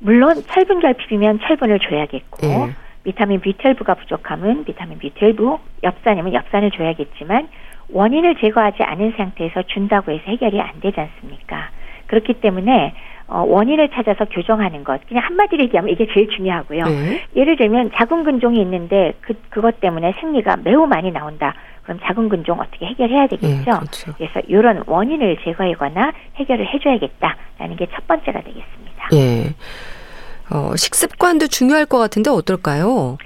물론 0.00 0.42
철분 0.48 0.80
결핍이면 0.80 1.40
철분을 1.40 1.80
줘야겠고 1.80 2.46
네. 2.46 2.70
비타민 3.04 3.40
B12가 3.40 3.98
부족하면 3.98 4.64
비타민 4.64 4.98
B12, 4.98 5.58
엽산이면 5.82 6.34
엽산을 6.34 6.70
줘야겠지만 6.70 7.48
원인을 7.90 8.36
제거하지 8.36 8.82
않은 8.82 9.14
상태에서 9.16 9.62
준다고 9.62 10.12
해서 10.12 10.22
해결이 10.26 10.60
안 10.60 10.80
되지 10.80 11.00
않습니까? 11.00 11.70
그렇기 12.06 12.34
때문에 12.34 12.94
어, 13.28 13.44
원인을 13.46 13.90
찾아서 13.90 14.24
교정하는 14.24 14.84
것. 14.84 15.06
그냥 15.06 15.24
한마디로 15.24 15.64
얘기하면 15.64 15.92
이게 15.92 16.06
제일 16.12 16.28
중요하고요. 16.28 16.84
네. 16.84 17.22
예를 17.36 17.56
들면 17.56 17.90
자궁 17.94 18.24
근종이 18.24 18.60
있는데 18.62 19.12
그 19.20 19.34
그것 19.50 19.80
때문에 19.80 20.14
생리가 20.20 20.56
매우 20.64 20.86
많이 20.86 21.10
나온다. 21.12 21.54
그럼 21.88 21.98
자궁 22.04 22.28
근종 22.28 22.60
어떻게 22.60 22.84
해결해야 22.84 23.28
되겠죠? 23.28 23.48
네, 23.48 23.64
그렇죠. 23.64 24.12
그래서 24.18 24.40
이런 24.46 24.82
원인을 24.86 25.38
제거하거나 25.42 26.12
해결을 26.36 26.66
해줘야겠다라는 26.74 27.76
게 27.76 27.86
첫 27.94 28.06
번째가 28.06 28.42
되겠습니다. 28.42 29.08
예. 29.14 29.54
어, 30.54 30.76
식습관도 30.76 31.46
중요할 31.46 31.86
것 31.86 31.96
같은데 31.98 32.28
어떨까요? 32.28 33.16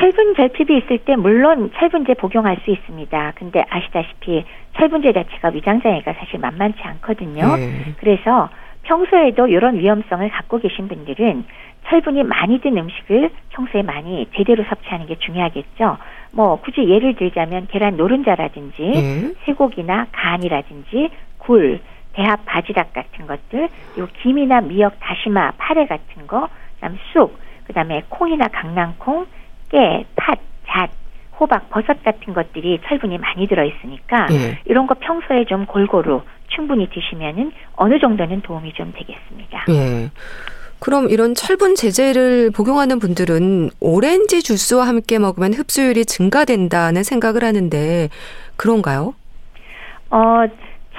철분 0.00 0.32
결핍이 0.32 0.78
있을 0.78 0.98
때 1.04 1.14
물론 1.14 1.70
철분제 1.78 2.14
복용할 2.14 2.56
수 2.64 2.70
있습니다. 2.70 3.32
근데 3.36 3.62
아시다시피 3.68 4.44
철분제 4.78 5.12
자체가 5.12 5.50
위장장애가 5.50 6.14
사실 6.14 6.40
만만치 6.40 6.80
않거든요. 6.82 7.56
네. 7.56 7.94
그래서 8.00 8.48
평소에도 8.84 9.46
이런 9.48 9.78
위험성을 9.78 10.26
갖고 10.30 10.58
계신 10.58 10.88
분들은 10.88 11.44
철분이 11.88 12.22
많이 12.22 12.60
든 12.60 12.76
음식을 12.78 13.30
평소에 13.50 13.82
많이 13.82 14.26
제대로 14.34 14.64
섭취하는 14.64 15.06
게 15.06 15.16
중요하겠죠. 15.18 15.98
뭐 16.34 16.56
굳이 16.60 16.88
예를 16.88 17.14
들자면 17.14 17.68
계란 17.70 17.96
노른자라든지 17.96 18.82
음. 18.82 19.34
쇠고기나 19.46 20.08
간이라든지 20.12 21.10
굴, 21.38 21.80
대합 22.12 22.44
바지락 22.44 22.92
같은 22.92 23.26
것들, 23.26 23.68
요 23.98 24.08
김이나 24.22 24.60
미역, 24.60 24.98
다시마, 25.00 25.52
파래 25.56 25.86
같은 25.86 26.26
거, 26.26 26.48
그다음 26.74 26.98
쑥, 27.12 27.38
그다음에 27.66 28.02
콩이나 28.08 28.48
강낭콩, 28.48 29.26
깨, 29.70 30.04
팥, 30.16 30.38
잣, 30.66 30.90
호박, 31.38 31.70
버섯 31.70 32.02
같은 32.02 32.32
것들이 32.32 32.80
철분이 32.84 33.18
많이 33.18 33.46
들어 33.46 33.64
있으니까 33.64 34.26
네. 34.26 34.58
이런 34.64 34.86
거 34.86 34.94
평소에 34.94 35.44
좀 35.46 35.66
골고루 35.66 36.22
충분히 36.48 36.88
드시면은 36.88 37.52
어느 37.76 37.98
정도는 37.98 38.42
도움이 38.42 38.72
좀 38.74 38.92
되겠습니다. 38.92 39.64
네. 39.68 40.10
그럼 40.84 41.08
이런 41.08 41.32
철분 41.32 41.76
제제를 41.76 42.50
복용하는 42.54 42.98
분들은 42.98 43.70
오렌지 43.80 44.42
주스와 44.42 44.86
함께 44.86 45.18
먹으면 45.18 45.54
흡수율이 45.54 46.04
증가된다는 46.04 47.02
생각을 47.02 47.42
하는데 47.42 48.10
그런가요? 48.56 49.14
어, 50.10 50.44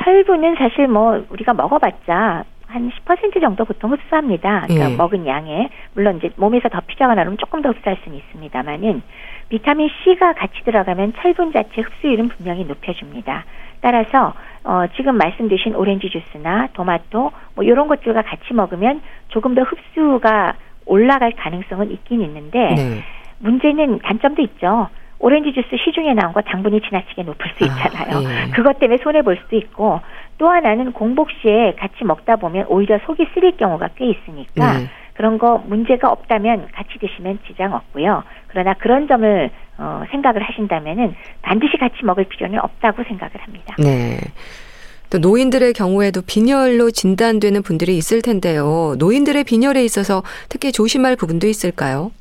철분은 0.01 0.55
사실 0.57 0.87
뭐 0.87 1.23
우리가 1.29 1.53
먹어봤자 1.53 2.45
한 2.65 2.91
10% 3.05 3.39
정도 3.39 3.63
보통 3.63 3.91
흡수합니다. 3.91 4.65
그러니까 4.65 4.91
예. 4.91 4.95
먹은 4.95 5.27
양에 5.27 5.69
물론 5.93 6.17
이제 6.17 6.31
몸에서 6.35 6.67
더 6.67 6.81
필요가 6.87 7.13
나면 7.13 7.37
조금 7.37 7.61
더 7.61 7.69
흡수할 7.69 7.99
수는 8.03 8.17
있습니다만은 8.17 9.03
비타민 9.49 9.87
C가 10.03 10.33
같이 10.33 10.63
들어가면 10.65 11.13
철분 11.21 11.53
자체 11.53 11.81
흡수율은 11.81 12.29
분명히 12.29 12.65
높여줍니다. 12.65 13.45
따라서 13.85 14.33
어, 14.63 14.85
지금 14.95 15.15
말씀 15.15 15.47
주신 15.47 15.75
오렌지 15.75 16.09
주스나 16.09 16.69
토마토 16.73 17.31
뭐 17.53 17.63
이런 17.63 17.87
것들과 17.87 18.23
같이 18.23 18.51
먹으면 18.51 18.99
조금 19.27 19.53
더 19.53 19.61
흡수가 19.61 20.55
올라갈 20.87 21.33
가능성은 21.33 21.91
있긴 21.91 22.21
있는데 22.21 22.73
네. 22.73 23.03
문제는 23.37 23.99
단점도 23.99 24.41
있죠. 24.41 24.89
오렌지 25.19 25.53
주스 25.53 25.67
시중에 25.77 26.15
나온 26.15 26.33
거 26.33 26.41
당분이 26.41 26.81
지나치게 26.81 27.23
높을 27.23 27.51
수 27.57 27.65
아, 27.65 27.67
있잖아요. 27.67 28.27
아, 28.27 28.47
예. 28.47 28.49
그것 28.55 28.79
때문에 28.79 28.97
손해 29.03 29.21
볼 29.21 29.37
수도 29.37 29.55
있고 29.55 30.01
또 30.39 30.49
하나는 30.49 30.91
공복 30.91 31.29
시에 31.29 31.75
같이 31.77 32.03
먹다 32.03 32.37
보면 32.37 32.65
오히려 32.67 32.97
속이 33.05 33.27
쓰릴 33.35 33.57
경우가 33.57 33.89
꽤 33.95 34.07
있으니까 34.07 34.79
네. 34.79 34.89
그런 35.15 35.37
거 35.37 35.63
문제가 35.65 36.09
없다면 36.11 36.67
같이 36.73 36.99
드시면 36.99 37.39
지장 37.47 37.73
없고요. 37.73 38.23
그러나 38.47 38.73
그런 38.73 39.07
점을 39.07 39.49
어, 39.77 40.03
생각을 40.11 40.41
하신다면은 40.41 41.15
반드시 41.41 41.77
같이 41.77 42.03
먹을 42.03 42.25
필요는 42.25 42.59
없다고 42.59 43.03
생각을 43.03 43.33
합니다. 43.39 43.75
네. 43.77 44.17
또 45.09 45.19
노인들의 45.19 45.73
경우에도 45.73 46.21
빈혈로 46.21 46.91
진단되는 46.91 47.61
분들이 47.61 47.97
있을 47.97 48.21
텐데요. 48.21 48.95
노인들의 48.99 49.43
빈혈에 49.43 49.83
있어서 49.83 50.23
특히 50.49 50.71
조심할 50.71 51.15
부분도 51.15 51.47
있을까요? 51.47 52.11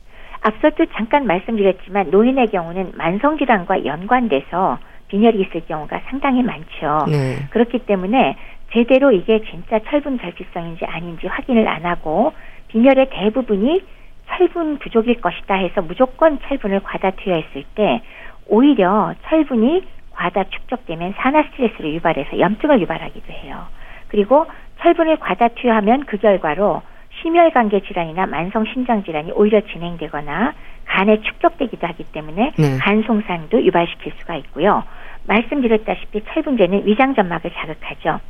앞서도 0.42 0.86
잠깐 0.94 1.26
말씀드렸지만 1.26 2.10
노인의 2.10 2.48
경우는 2.50 2.92
만성 2.94 3.38
질환과 3.38 3.86
연관돼서 3.86 4.78
빈혈이 5.08 5.40
있을 5.40 5.62
경우가 5.66 6.02
상당히 6.10 6.42
많죠. 6.42 7.06
네. 7.10 7.36
그렇기 7.50 7.80
때문에 7.86 8.36
제대로 8.72 9.12
이게 9.12 9.40
진짜 9.50 9.78
철분 9.88 10.18
결핍성인지 10.18 10.84
아닌지 10.84 11.26
확인을 11.26 11.66
안 11.68 11.86
하고 11.86 12.32
빈혈의 12.74 13.08
대부분이 13.10 13.82
철분 14.26 14.78
부족일 14.78 15.20
것이다 15.20 15.54
해서 15.54 15.80
무조건 15.80 16.40
철분을 16.40 16.80
과다 16.80 17.12
투여했을 17.12 17.62
때 17.76 18.02
오히려 18.48 19.14
철분이 19.28 19.86
과다 20.10 20.42
축적되면 20.44 21.14
산화 21.16 21.44
스트레스를 21.44 21.94
유발해서 21.94 22.40
염증을 22.40 22.80
유발하기도 22.80 23.32
해요. 23.32 23.66
그리고 24.08 24.46
철분을 24.80 25.18
과다 25.18 25.48
투여하면 25.48 26.04
그 26.06 26.16
결과로 26.16 26.82
심혈관계 27.22 27.80
질환이나 27.80 28.26
만성 28.26 28.64
신장 28.64 29.04
질환이 29.04 29.30
오히려 29.32 29.60
진행되거나 29.60 30.52
간에 30.84 31.20
축적되기도 31.20 31.86
하기 31.86 32.04
때문에 32.12 32.52
네. 32.58 32.78
간 32.78 33.02
송산도 33.02 33.64
유발시킬 33.64 34.12
수가 34.18 34.34
있고요. 34.36 34.82
말씀드렸다시피 35.26 36.22
철분제는 36.24 36.86
위장 36.86 37.14
점막을 37.14 37.52
자극하죠. 37.52 38.20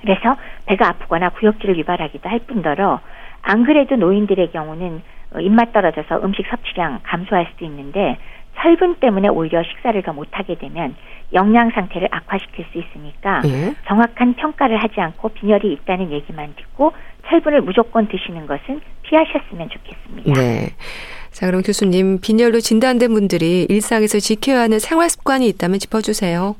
그래서 0.00 0.36
배가 0.66 0.88
아프거나 0.88 1.30
구역질을 1.30 1.78
유발하기도 1.78 2.28
할 2.28 2.40
뿐더러 2.40 3.00
안 3.42 3.64
그래도 3.64 3.96
노인들의 3.96 4.50
경우는 4.52 5.02
입맛 5.40 5.72
떨어져서 5.72 6.22
음식 6.24 6.46
섭취량 6.48 7.00
감소할 7.02 7.48
수도 7.52 7.64
있는데 7.64 8.18
철분 8.56 8.96
때문에 8.96 9.28
오히려 9.28 9.62
식사를 9.62 10.00
더 10.02 10.12
못하게 10.12 10.56
되면 10.56 10.94
영양 11.32 11.70
상태를 11.70 12.08
악화시킬 12.10 12.66
수 12.72 12.78
있으니까 12.78 13.42
예? 13.46 13.74
정확한 13.86 14.34
평가를 14.34 14.82
하지 14.82 15.00
않고 15.00 15.30
빈혈이 15.30 15.72
있다는 15.72 16.10
얘기만 16.10 16.54
듣고 16.56 16.92
철분을 17.28 17.62
무조건 17.62 18.08
드시는 18.08 18.46
것은 18.46 18.80
피하셨으면 19.02 19.68
좋겠습니다. 19.70 20.40
네. 20.40 20.70
자, 21.30 21.46
그럼 21.46 21.62
교수님, 21.62 22.20
빈혈로 22.20 22.60
진단된 22.60 23.12
분들이 23.12 23.66
일상에서 23.68 24.18
지켜야 24.18 24.62
하는 24.62 24.78
생활 24.78 25.08
습관이 25.08 25.46
있다면 25.48 25.78
짚어주세요. 25.78 26.56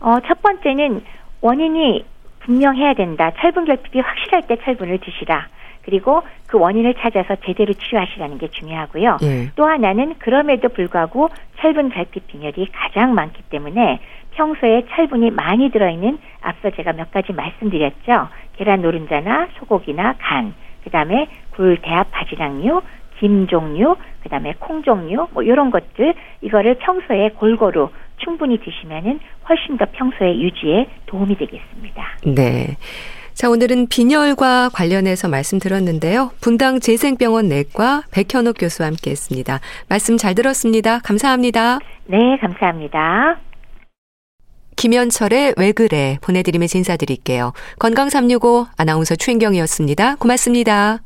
어, 0.00 0.16
첫 0.26 0.40
번째는 0.40 1.02
원인이 1.40 2.04
분명해야 2.44 2.94
된다. 2.94 3.32
철분 3.40 3.64
결핍이 3.64 4.00
확실할 4.00 4.42
때 4.46 4.56
철분을 4.56 4.98
드시라. 4.98 5.48
그리고 5.84 6.22
그 6.46 6.58
원인을 6.58 6.94
찾아서 6.94 7.36
제대로 7.44 7.72
치료하시라는 7.74 8.38
게 8.38 8.48
중요하고요. 8.48 9.18
예. 9.22 9.50
또 9.54 9.66
하나는 9.66 10.14
그럼에도 10.18 10.68
불구하고 10.70 11.28
철분 11.58 11.90
결핍 11.90 12.26
빈혈이 12.26 12.68
가장 12.72 13.14
많기 13.14 13.42
때문에 13.44 14.00
평소에 14.32 14.86
철분이 14.90 15.30
많이 15.30 15.70
들어있는 15.70 16.18
앞서 16.40 16.70
제가 16.70 16.92
몇 16.92 17.10
가지 17.10 17.32
말씀드렸죠. 17.32 18.28
계란 18.56 18.82
노른자나 18.82 19.48
소고기나 19.58 20.14
간, 20.18 20.54
그 20.84 20.90
다음에 20.90 21.28
굴, 21.50 21.76
대합, 21.82 22.10
바지락류, 22.10 22.82
김 23.18 23.46
종류, 23.46 23.96
그 24.22 24.28
다음에 24.28 24.54
콩 24.58 24.82
종류, 24.82 25.28
뭐 25.32 25.42
이런 25.42 25.70
것들 25.70 26.14
이거를 26.40 26.76
평소에 26.76 27.30
골고루 27.30 27.90
충분히 28.18 28.58
드시면은 28.58 29.20
훨씬 29.48 29.76
더 29.76 29.86
평소에 29.92 30.38
유지에 30.38 30.86
도움이 31.06 31.36
되겠습니다. 31.36 32.02
네. 32.26 32.76
자, 33.34 33.50
오늘은 33.50 33.88
빈혈과 33.88 34.70
관련해서 34.72 35.28
말씀 35.28 35.58
들었는데요. 35.58 36.30
분당 36.40 36.78
재생병원 36.78 37.48
내과 37.48 38.02
백현옥 38.12 38.56
교수와 38.58 38.86
함께 38.86 39.10
했습니다. 39.10 39.58
말씀 39.88 40.16
잘 40.16 40.34
들었습니다. 40.36 41.00
감사합니다. 41.00 41.80
네, 42.06 42.38
감사합니다. 42.40 43.40
김현철의 44.76 45.54
왜 45.56 45.72
그래 45.72 46.18
보내드리면서 46.22 46.78
인사드릴게요. 46.78 47.52
건강365 47.78 48.66
아나운서 48.76 49.16
최인경이었습니다. 49.16 50.16
고맙습니다. 50.16 51.00